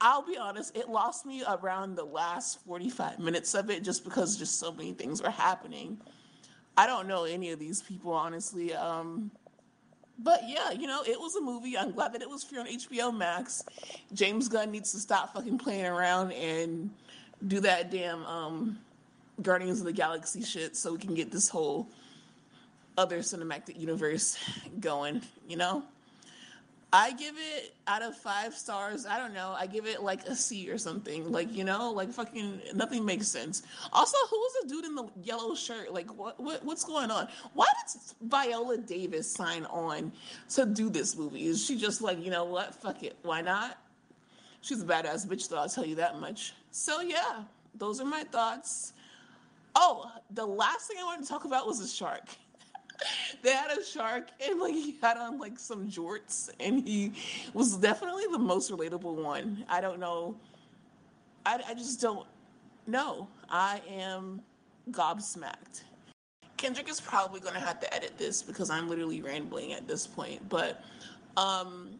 [0.00, 4.36] I'll be honest, it lost me around the last 45 minutes of it just because
[4.36, 5.98] just so many things were happening.
[6.76, 8.74] I don't know any of these people, honestly.
[8.74, 9.30] Um,
[10.18, 11.76] but yeah, you know, it was a movie.
[11.76, 13.64] I'm glad that it was free on HBO Max.
[14.12, 16.90] James Gunn needs to stop fucking playing around and
[17.46, 18.78] do that damn um,
[19.42, 21.88] Guardians of the Galaxy shit so we can get this whole
[22.96, 24.38] other cinematic universe
[24.80, 25.82] going, you know?
[26.92, 29.04] I give it out of five stars.
[29.04, 29.52] I don't know.
[29.58, 31.32] I give it like a C or something.
[31.32, 33.64] Like you know, like fucking nothing makes sense.
[33.92, 35.92] Also, who was the dude in the yellow shirt?
[35.92, 37.26] Like what, what what's going on?
[37.54, 40.12] Why did Viola Davis sign on
[40.50, 41.46] to do this movie?
[41.46, 42.76] Is she just like you know what?
[42.76, 43.16] Fuck it.
[43.22, 43.76] Why not?
[44.64, 45.58] She's a badass bitch, though.
[45.58, 46.54] I'll tell you that much.
[46.70, 47.42] So yeah,
[47.74, 48.94] those are my thoughts.
[49.76, 52.28] Oh, the last thing I wanted to talk about was a shark
[53.42, 57.12] they had a shark and like he had on like some jorts and he
[57.52, 59.64] was definitely the most relatable one.
[59.68, 60.36] I don't know.
[61.46, 62.26] I, I just don't
[62.86, 63.28] know.
[63.50, 64.40] I am
[64.90, 65.82] gobsmacked.
[66.56, 70.06] Kendrick is probably going to have to edit this because I'm literally rambling at this
[70.06, 70.48] point.
[70.48, 70.82] But
[71.36, 71.98] um,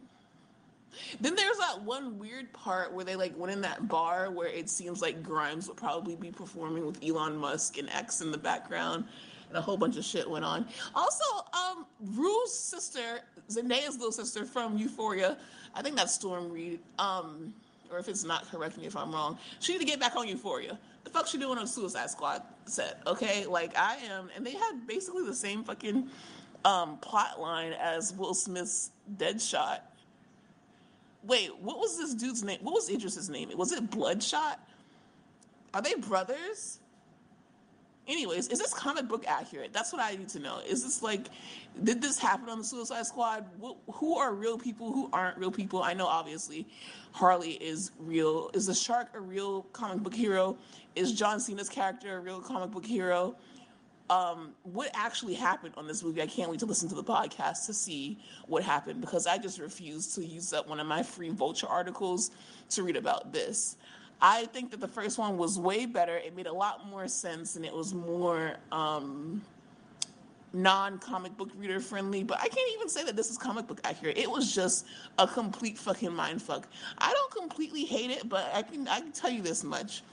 [1.21, 4.69] then there's that one weird part where they like went in that bar where it
[4.69, 9.05] seems like Grimes would probably be performing with Elon Musk and X in the background
[9.49, 10.67] and a whole bunch of shit went on.
[10.93, 11.23] Also,
[11.53, 15.37] um, Rue's sister, Zendaya's little sister from Euphoria,
[15.73, 16.79] I think that's Storm Reid.
[16.99, 17.53] Um,
[17.91, 19.37] or if it's not, correct me if I'm wrong.
[19.59, 20.77] She need to get back on Euphoria.
[21.03, 22.99] The fuck she doing on Suicide Squad set?
[23.05, 26.09] Okay, like I am, and they had basically the same fucking
[26.65, 29.79] um, plot line as Will Smith's Deadshot.
[31.27, 32.59] Wait, what was this dude's name?
[32.61, 33.49] What was Idris's name?
[33.55, 34.59] Was it Bloodshot?
[35.73, 36.79] Are they brothers?
[38.07, 39.73] Anyways, is this comic book accurate?
[39.73, 40.59] That's what I need to know.
[40.67, 41.27] Is this like,
[41.83, 43.45] did this happen on the Suicide Squad?
[43.91, 44.91] who are real people?
[44.91, 45.81] Who aren't real people?
[45.81, 46.67] I know obviously
[47.13, 48.51] Harley is real.
[48.53, 50.55] Is the shark a real comic book hero?
[50.95, 53.35] Is John Cena's character a real comic book hero?
[54.09, 56.21] Um, what actually happened on this movie?
[56.21, 59.59] I can't wait to listen to the podcast to see what happened because I just
[59.59, 62.29] refused to use up one of my free Vulture articles
[62.69, 63.77] to read about this.
[64.21, 66.17] I think that the first one was way better.
[66.17, 69.41] It made a lot more sense and it was more um,
[70.53, 72.23] non comic book reader friendly.
[72.23, 74.17] But I can't even say that this is comic book accurate.
[74.17, 74.85] It was just
[75.19, 76.67] a complete fucking mind fuck.
[76.97, 80.03] I don't completely hate it, but I can I can tell you this much.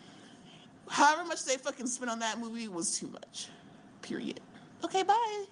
[0.88, 3.48] However much they fucking spent on that movie was too much.
[4.02, 4.40] Period.
[4.84, 5.44] Okay, bye.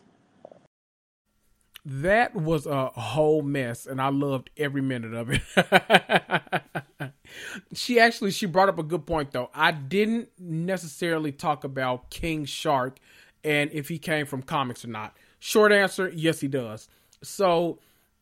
[1.85, 7.13] That was a whole mess, and I loved every minute of it.
[7.73, 9.51] she actually she brought up a good point though.
[9.55, 12.99] I didn't necessarily talk about King Shark
[13.45, 15.17] and if he came from comics or not.
[15.39, 16.89] Short answer, yes he does.
[17.23, 17.79] So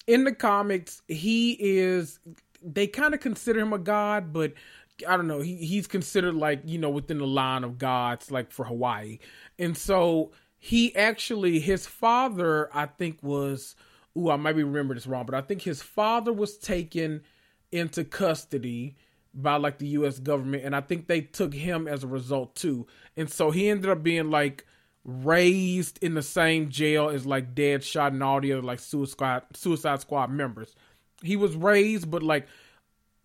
[0.07, 2.21] in the comics, he is
[2.63, 4.53] they kind of consider him a god, but
[5.07, 8.51] I don't know, he, he's considered like, you know, within the line of gods like
[8.51, 9.19] for Hawaii.
[9.59, 13.77] And so he actually his father, I think was
[14.17, 17.23] ooh, I might be remember this wrong, but I think his father was taken
[17.71, 18.97] into custody
[19.35, 22.87] by like the US government and I think they took him as a result too.
[23.17, 24.67] And so he ended up being like
[25.05, 30.01] raised in the same jail as like Deadshot and all the other like Suicide Suicide
[30.01, 30.75] Squad members.
[31.23, 32.49] He was raised but like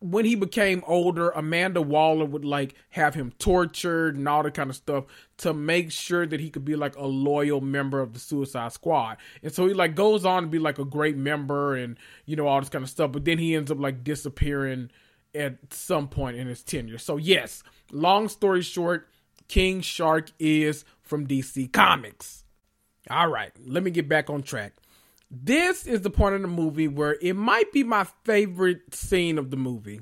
[0.04, 4.70] when he became older, Amanda Waller would like have him tortured and all that kind
[4.70, 5.06] of stuff
[5.38, 9.16] to make sure that he could be like a loyal member of the Suicide Squad.
[9.42, 12.48] And so he like goes on to be like a great member and you know
[12.48, 14.92] all this kind of stuff, but then he ends up like disappearing
[15.34, 16.98] at some point in his tenure.
[16.98, 19.08] So yes, long story short,
[19.48, 22.44] King Shark is from DC Comics.
[23.10, 24.74] All right, let me get back on track.
[25.36, 29.50] This is the point of the movie where it might be my favorite scene of
[29.50, 30.02] the movie.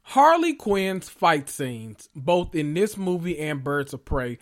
[0.00, 4.38] Harley Quinn's fight scenes, both in this movie and Birds of Prey,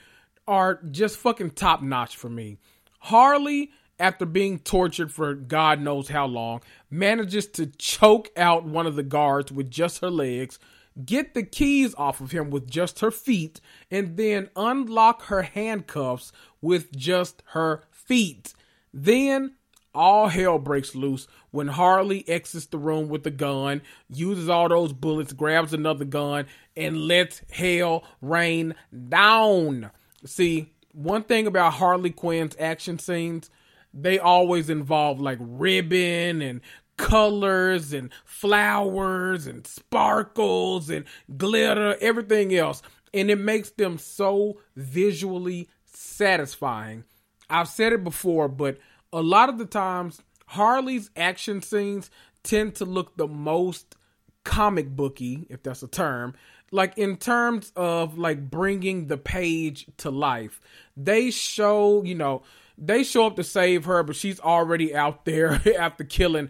[0.47, 2.59] are just fucking top notch for me.
[3.01, 6.61] Harley, after being tortured for God knows how long,
[6.91, 10.61] manages to choke out one of the guards with just her legs,
[11.05, 13.61] get the keys off of him with just her feet,
[13.91, 18.55] and then unlock her handcuffs with just her feet.
[18.95, 19.57] Then
[19.95, 24.93] all hell breaks loose when Harley exits the room with the gun, uses all those
[24.93, 28.75] bullets, grabs another gun, and lets hell rain
[29.09, 29.91] down.
[30.25, 33.51] See, one thing about Harley Quinn's action scenes,
[33.93, 36.61] they always involve like ribbon and
[36.97, 41.05] colors and flowers and sparkles and
[41.37, 42.83] glitter, everything else.
[43.13, 47.05] And it makes them so visually satisfying.
[47.49, 48.79] I've said it before, but
[49.13, 52.11] a lot of the times Harley's action scenes
[52.43, 53.97] tend to look the most
[54.45, 56.35] comic booky, if that's a term,
[56.73, 60.61] like in terms of like bringing the page to life.
[60.97, 62.43] They show, you know,
[62.79, 66.49] they show up to save her, but she's already out there after killing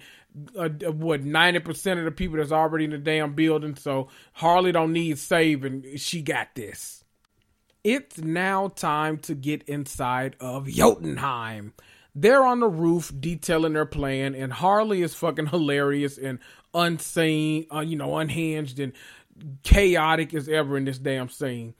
[0.56, 3.74] uh, what ninety percent of the people that's already in the damn building.
[3.74, 5.96] So Harley don't need saving.
[5.96, 7.04] She got this.
[7.82, 11.72] It's now time to get inside of Jotunheim.
[12.20, 16.38] They're on the roof detailing their plan, and Harley is fucking hilarious and
[16.74, 18.92] unsane, uh, you know, unhinged and
[19.62, 21.72] chaotic as ever in this damn scene.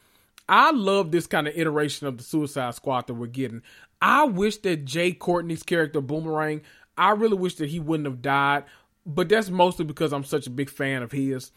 [0.49, 3.61] I love this kind of iteration of the Suicide Squad that we're getting.
[4.01, 6.63] I wish that Jai Courtney's character Boomerang,
[6.97, 8.65] I really wish that he wouldn't have died,
[9.05, 11.53] but that's mostly because I'm such a big fan of his.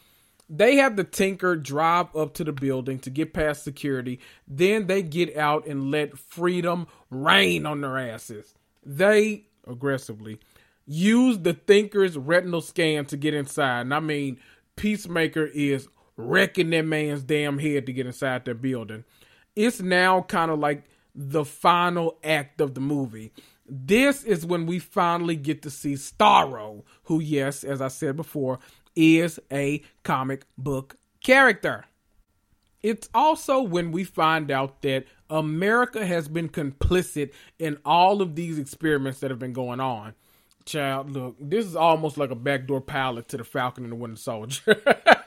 [0.50, 4.20] They have the Thinker drive up to the building to get past security.
[4.46, 8.54] Then they get out and let freedom rain on their asses.
[8.86, 10.40] They aggressively
[10.86, 13.82] use the Thinker's retinal scan to get inside.
[13.82, 14.40] And I mean,
[14.76, 19.04] Peacemaker is wrecking that man's damn head to get inside that building.
[19.56, 20.84] It's now kind of like
[21.16, 23.32] the final act of the movie.
[23.68, 28.60] This is when we finally get to see Starro, who, yes, as I said before,
[28.96, 31.86] is a comic book character.
[32.82, 38.60] It's also when we find out that America has been complicit in all of these
[38.60, 40.14] experiments that have been going on.
[40.66, 44.16] Child, look, this is almost like a backdoor pilot to the Falcon and the Winter
[44.16, 44.82] Soldier.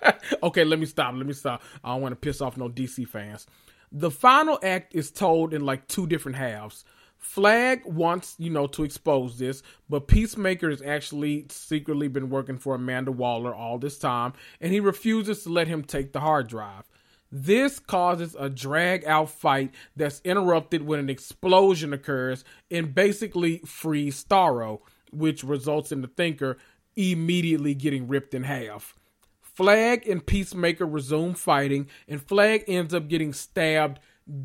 [0.45, 1.13] okay, let me stop.
[1.15, 1.61] Let me stop.
[1.83, 3.47] I don't want to piss off no DC fans.
[3.91, 6.85] The final act is told in like two different halves.
[7.19, 12.77] Flag wants, you know, to expose this, but Peacemaker has actually secretly been working for
[12.77, 16.85] Amanda Waller all this time, and he refuses to let him take the hard drive.
[17.31, 24.22] This causes a drag out fight that's interrupted when an explosion occurs and basically frees
[24.22, 24.81] Starro,
[25.12, 26.57] which results in the Thinker
[26.95, 28.95] immediately getting ripped in half.
[29.41, 33.99] Flag and Peacemaker resume fighting, and Flag ends up getting stabbed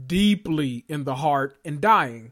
[0.07, 2.31] deeply in the heart and dying.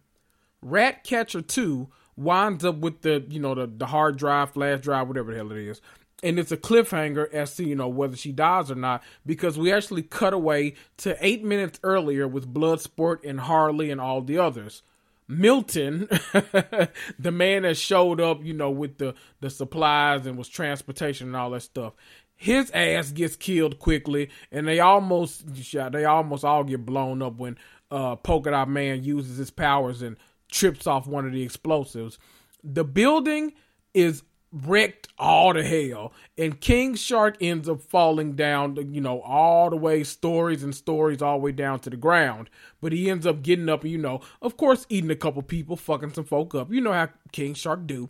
[0.62, 5.32] Ratcatcher 2 winds up with the, you know, the, the hard drive, flash drive, whatever
[5.32, 5.82] the hell it is.
[6.22, 9.72] And it's a cliffhanger as to, you know, whether she dies or not, because we
[9.72, 14.84] actually cut away to eight minutes earlier with Bloodsport and Harley and all the others.
[15.30, 16.08] Milton,
[17.20, 21.36] the man that showed up, you know, with the, the supplies and was transportation and
[21.36, 21.94] all that stuff,
[22.40, 25.44] his ass gets killed quickly, and they almost
[25.92, 27.58] they almost all get blown up when
[27.92, 30.16] uh, Polka Dot Man uses his powers and
[30.50, 32.18] trips off one of the explosives.
[32.64, 33.52] The building
[33.94, 39.70] is wrecked all to hell, and King Shark ends up falling down, you know, all
[39.70, 42.50] the way stories and stories all the way down to the ground.
[42.82, 46.14] But he ends up getting up you know, of course, eating a couple people, fucking
[46.14, 46.72] some folk up.
[46.72, 48.10] You know how King Shark do.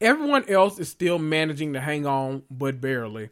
[0.00, 3.30] Everyone else is still managing to hang on, but barely.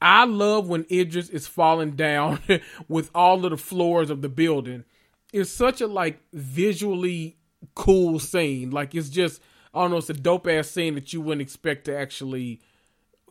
[0.00, 2.40] I love when Idris is falling down
[2.88, 4.84] with all of the floors of the building.
[5.32, 7.36] It's such a like visually
[7.74, 8.70] cool scene.
[8.70, 9.42] Like it's just
[9.76, 12.60] I don't know, it's a dope ass scene that you wouldn't expect to actually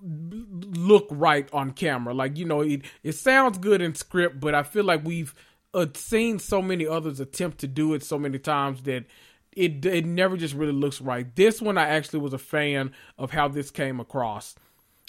[0.02, 2.14] look right on camera.
[2.14, 5.34] Like you know, it it sounds good in script, but I feel like we've
[5.74, 9.06] uh, seen so many others attempt to do it so many times that
[9.52, 11.34] it it never just really looks right.
[11.36, 14.56] This one I actually was a fan of how this came across.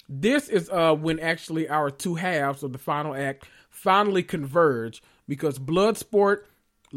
[0.09, 5.59] This is uh when actually our two halves of the final act finally converge because
[5.59, 6.43] Bloodsport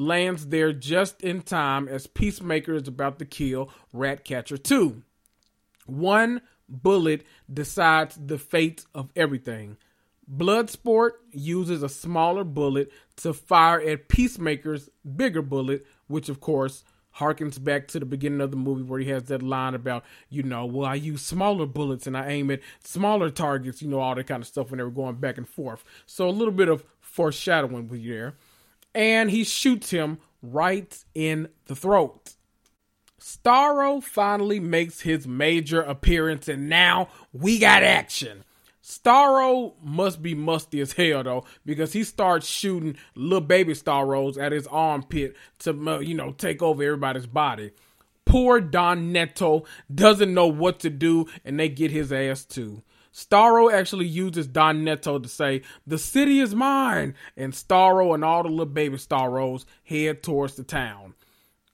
[0.00, 5.02] lands there just in time as Peacemaker is about to kill Ratcatcher 2.
[5.86, 9.76] One bullet decides the fate of everything.
[10.32, 16.82] Bloodsport uses a smaller bullet to fire at Peacemaker's bigger bullet, which of course
[17.16, 20.42] harkens back to the beginning of the movie where he has that line about, you
[20.42, 24.14] know, well, I use smaller bullets and I aim at smaller targets, you know, all
[24.14, 25.84] that kind of stuff when they were going back and forth.
[26.06, 28.34] So a little bit of foreshadowing with you there.
[28.94, 32.34] And he shoots him right in the throat.
[33.20, 38.44] Starro finally makes his major appearance, and now we got action.
[38.82, 44.52] Starro must be musty as hell though, because he starts shooting little baby Starros at
[44.52, 47.72] his armpit to uh, you know take over everybody's body.
[48.24, 49.64] Poor Don Neto
[49.94, 52.82] doesn't know what to do, and they get his ass too.
[53.12, 58.42] Starro actually uses Don Neto to say, The city is mine, and Starro and all
[58.42, 61.14] the little baby Starros head towards the town.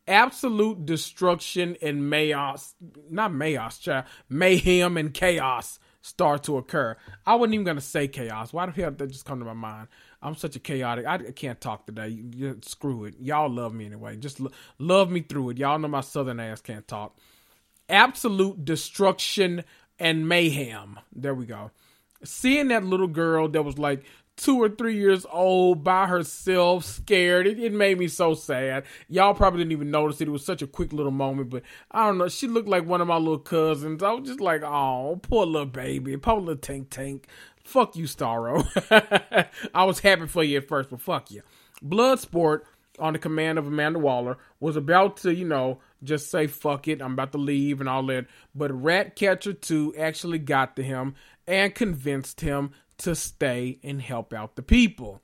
[0.09, 2.75] Absolute destruction and chaos,
[3.11, 6.97] not chaos, child, mayhem and chaos start to occur.
[7.27, 8.53] I wasn't even gonna say chaos.
[8.53, 9.89] Why the hell did that just come to my mind?
[10.23, 11.07] I'm such a chaotic.
[11.07, 12.09] I can't talk today.
[12.09, 13.15] You, you, screw it.
[13.21, 14.17] Y'all love me anyway.
[14.17, 15.59] Just lo- love me through it.
[15.59, 17.17] Y'all know my southern ass can't talk.
[17.89, 19.65] Absolute destruction
[19.99, 20.99] and mayhem.
[21.15, 21.71] There we go.
[22.25, 24.05] Seeing that little girl that was like
[24.37, 27.47] two or three years old by herself, scared.
[27.47, 28.85] It, it, made me so sad.
[29.09, 30.29] Y'all probably didn't even notice it.
[30.29, 32.29] It was such a quick little moment, but I don't know.
[32.29, 34.03] She looked like one of my little cousins.
[34.03, 37.27] I was just like, oh, poor little baby, poor little tank tank.
[37.65, 38.65] Fuck you, Starro.
[39.75, 41.43] I was happy for you at first, but fuck you.
[41.85, 42.61] Bloodsport
[42.99, 47.03] on the command of Amanda Waller was about to, you know, just say fuck it,
[47.03, 48.27] I'm about to leave and all that.
[48.55, 51.15] But Ratcatcher 2 actually got to him
[51.47, 55.23] and convinced him to stay and help out the people.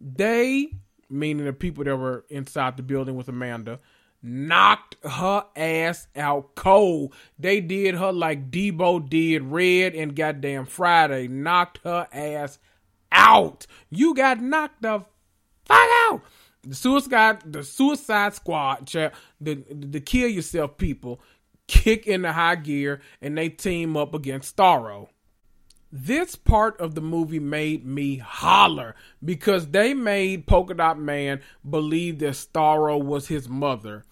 [0.00, 0.68] They,
[1.08, 3.80] meaning the people that were inside the building with Amanda,
[4.22, 7.14] knocked her ass out cold.
[7.38, 11.28] They did her like Debo did Red and goddamn Friday.
[11.28, 12.58] Knocked her ass
[13.12, 13.66] out.
[13.90, 15.04] You got knocked the
[15.64, 16.22] fuck out.
[16.66, 21.20] The suicide, the Suicide Squad, the, the the kill yourself people,
[21.68, 25.08] kick into high gear and they team up against Starro.
[25.92, 32.18] This part of the movie made me holler because they made Polka Dot Man believe
[32.18, 34.04] that Starro was his mother.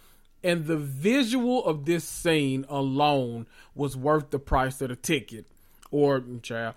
[0.42, 5.46] And the visual of this scene alone was worth the price of the ticket.
[5.90, 6.74] Or, child,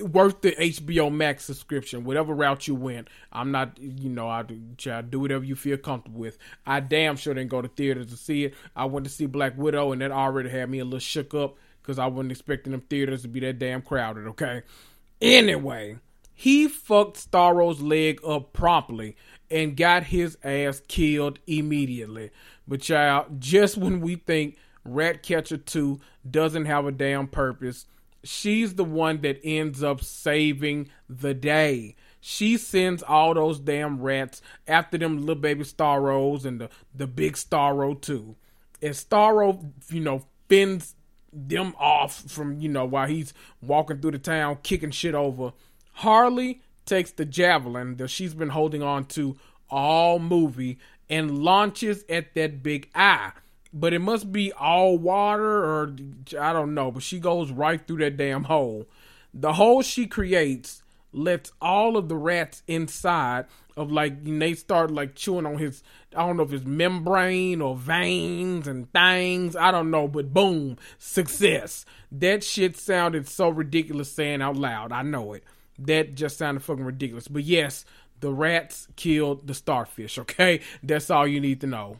[0.00, 3.08] worth the HBO Max subscription, whatever route you went.
[3.32, 4.60] I'm not, you know, I do,
[5.02, 6.38] do whatever you feel comfortable with.
[6.66, 8.54] I damn sure didn't go to theaters to see it.
[8.76, 11.56] I went to see Black Widow, and that already had me a little shook up
[11.82, 14.26] because I wasn't expecting them theaters to be that damn crowded.
[14.28, 14.62] Okay.
[15.20, 15.98] Anyway,
[16.32, 19.16] he fucked Starro's leg up promptly
[19.50, 22.30] and got his ass killed immediately.
[22.66, 27.86] But child, just when we think Ratcatcher 2 doesn't have a damn purpose,
[28.24, 31.96] she's the one that ends up saving the day.
[32.20, 37.34] She sends all those damn rats after them little baby Starros and the, the big
[37.34, 38.36] Starro too.
[38.80, 40.94] And Starro, you know, fends
[41.32, 45.52] them off from, you know, while he's walking through the town kicking shit over.
[45.92, 49.36] Harley takes the javelin that she's been holding on to
[49.70, 53.32] all movie and launches at that big eye.
[53.76, 55.96] But it must be all water or
[56.40, 58.86] I don't know, but she goes right through that damn hole.
[59.34, 63.46] The hole she creates lets all of the rats inside
[63.76, 65.82] of like they start like chewing on his
[66.14, 69.56] I don't know if it's membrane or veins and things.
[69.56, 71.84] I don't know, but boom, success.
[72.12, 74.92] That shit sounded so ridiculous saying out loud.
[74.92, 75.42] I know it.
[75.80, 77.26] That just sounded fucking ridiculous.
[77.26, 77.84] But yes,
[78.20, 80.60] the rats killed the starfish, okay?
[80.82, 81.98] That's all you need to know.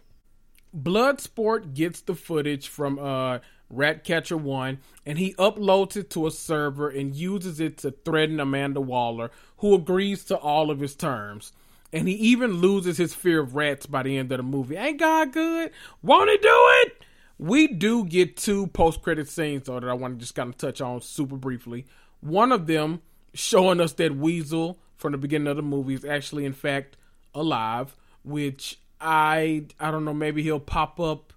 [0.76, 3.38] Bloodsport gets the footage from uh
[3.70, 8.80] Ratcatcher 1 and he uploads it to a server and uses it to threaten Amanda
[8.80, 11.52] Waller, who agrees to all of his terms.
[11.92, 14.76] And he even loses his fear of rats by the end of the movie.
[14.76, 15.70] Ain't God good?
[16.02, 16.48] Won't he do
[16.82, 17.04] it?
[17.38, 20.58] We do get two post credit scenes though that I want to just kind of
[20.58, 21.86] touch on super briefly.
[22.20, 23.02] One of them
[23.32, 26.96] showing us that Weasel from the beginning of the movie is actually in fact
[27.34, 31.32] alive, which I I don't know, maybe he'll pop up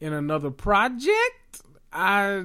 [0.00, 1.62] in another project.
[1.92, 2.44] I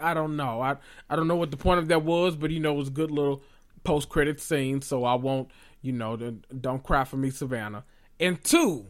[0.00, 0.60] I don't know.
[0.60, 0.76] I
[1.08, 2.92] I don't know what the point of that was, but you know, it was a
[2.92, 3.42] good little
[3.84, 5.50] post credit scene, so I won't,
[5.82, 7.84] you know, don't cry for me, Savannah.
[8.18, 8.86] And two,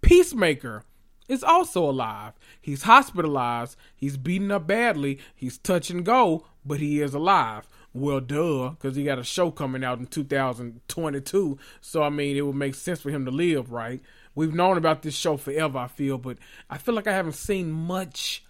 [0.00, 0.84] Peacemaker
[1.28, 2.34] is also alive.
[2.60, 3.76] He's hospitalized.
[3.94, 5.18] He's beaten up badly.
[5.34, 7.66] He's touch and go, but he is alive.
[7.92, 11.58] Well, duh, because he got a show coming out in 2022.
[11.80, 14.02] So, I mean, it would make sense for him to live, right?
[14.36, 16.38] We've known about this show forever, I feel, but
[16.70, 18.44] I feel like I haven't seen much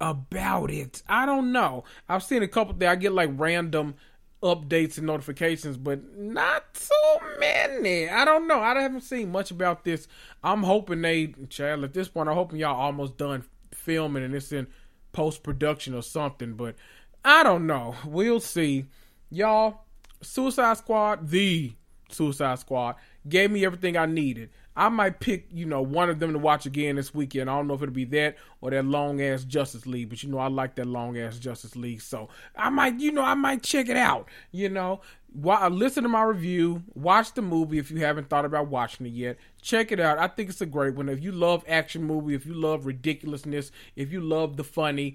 [0.00, 1.02] about it.
[1.08, 1.84] I don't know.
[2.08, 2.88] I've seen a couple things.
[2.88, 3.96] I get like random
[4.42, 8.08] updates and notifications, but not so many.
[8.08, 8.60] I don't know.
[8.60, 10.06] I haven't seen much about this.
[10.42, 14.52] I'm hoping they, Chad, at this point, I'm hoping y'all almost done filming and it's
[14.52, 14.68] in
[15.12, 16.76] post production or something, but
[17.24, 17.96] I don't know.
[18.04, 18.86] We'll see.
[19.30, 19.84] Y'all,
[20.20, 21.72] Suicide Squad, the
[22.10, 22.96] Suicide Squad,
[23.28, 24.50] gave me everything I needed.
[24.76, 27.48] I might pick, you know, one of them to watch again this weekend.
[27.48, 30.30] I don't know if it'll be that or that long ass Justice League, but you
[30.30, 32.00] know, I like that long ass Justice League.
[32.00, 34.28] So I might, you know, I might check it out.
[34.50, 35.00] You know,
[35.32, 39.06] while, uh, listen to my review, watch the movie if you haven't thought about watching
[39.06, 39.36] it yet.
[39.62, 40.18] Check it out.
[40.18, 41.08] I think it's a great one.
[41.08, 45.14] If you love action movie, if you love ridiculousness, if you love the funny,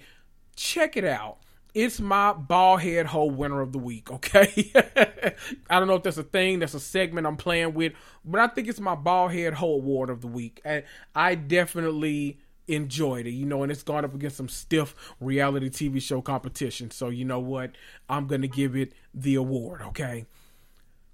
[0.55, 1.39] check it out
[1.74, 4.72] it's my ball head hole winner of the week, okay?
[5.70, 7.93] I don't know if that's a thing, that's a segment I'm playing with,
[8.26, 10.61] but I think it's my ball head hole award of the week.
[10.65, 15.70] And I definitely enjoyed it, you know, and it's gone up against some stiff reality
[15.70, 16.91] TV show competition.
[16.91, 17.72] So, you know what?
[18.09, 20.26] I'm going to give it the award, okay?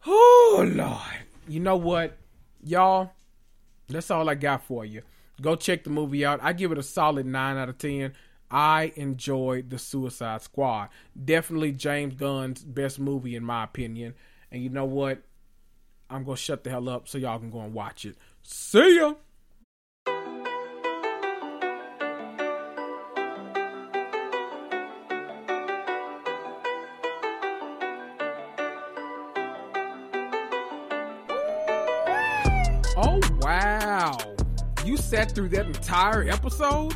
[0.05, 1.25] Oh, Lord.
[1.47, 2.17] You know what?
[2.63, 3.11] Y'all,
[3.87, 5.01] that's all I got for you.
[5.41, 6.39] Go check the movie out.
[6.41, 8.13] I give it a solid 9 out of 10.
[8.55, 10.87] I enjoyed The Suicide Squad.
[11.21, 14.13] Definitely James Gunn's best movie, in my opinion.
[14.49, 15.23] And you know what?
[16.09, 18.15] I'm going to shut the hell up so y'all can go and watch it.
[18.43, 19.15] See ya!
[32.97, 34.17] Oh, wow.
[34.85, 36.95] You sat through that entire episode?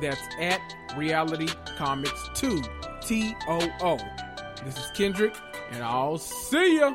[0.00, 0.60] That's at
[0.96, 2.62] Reality Comics 2.
[3.02, 3.98] T O O.
[4.64, 5.34] This is Kendrick,
[5.72, 6.94] and I'll see ya.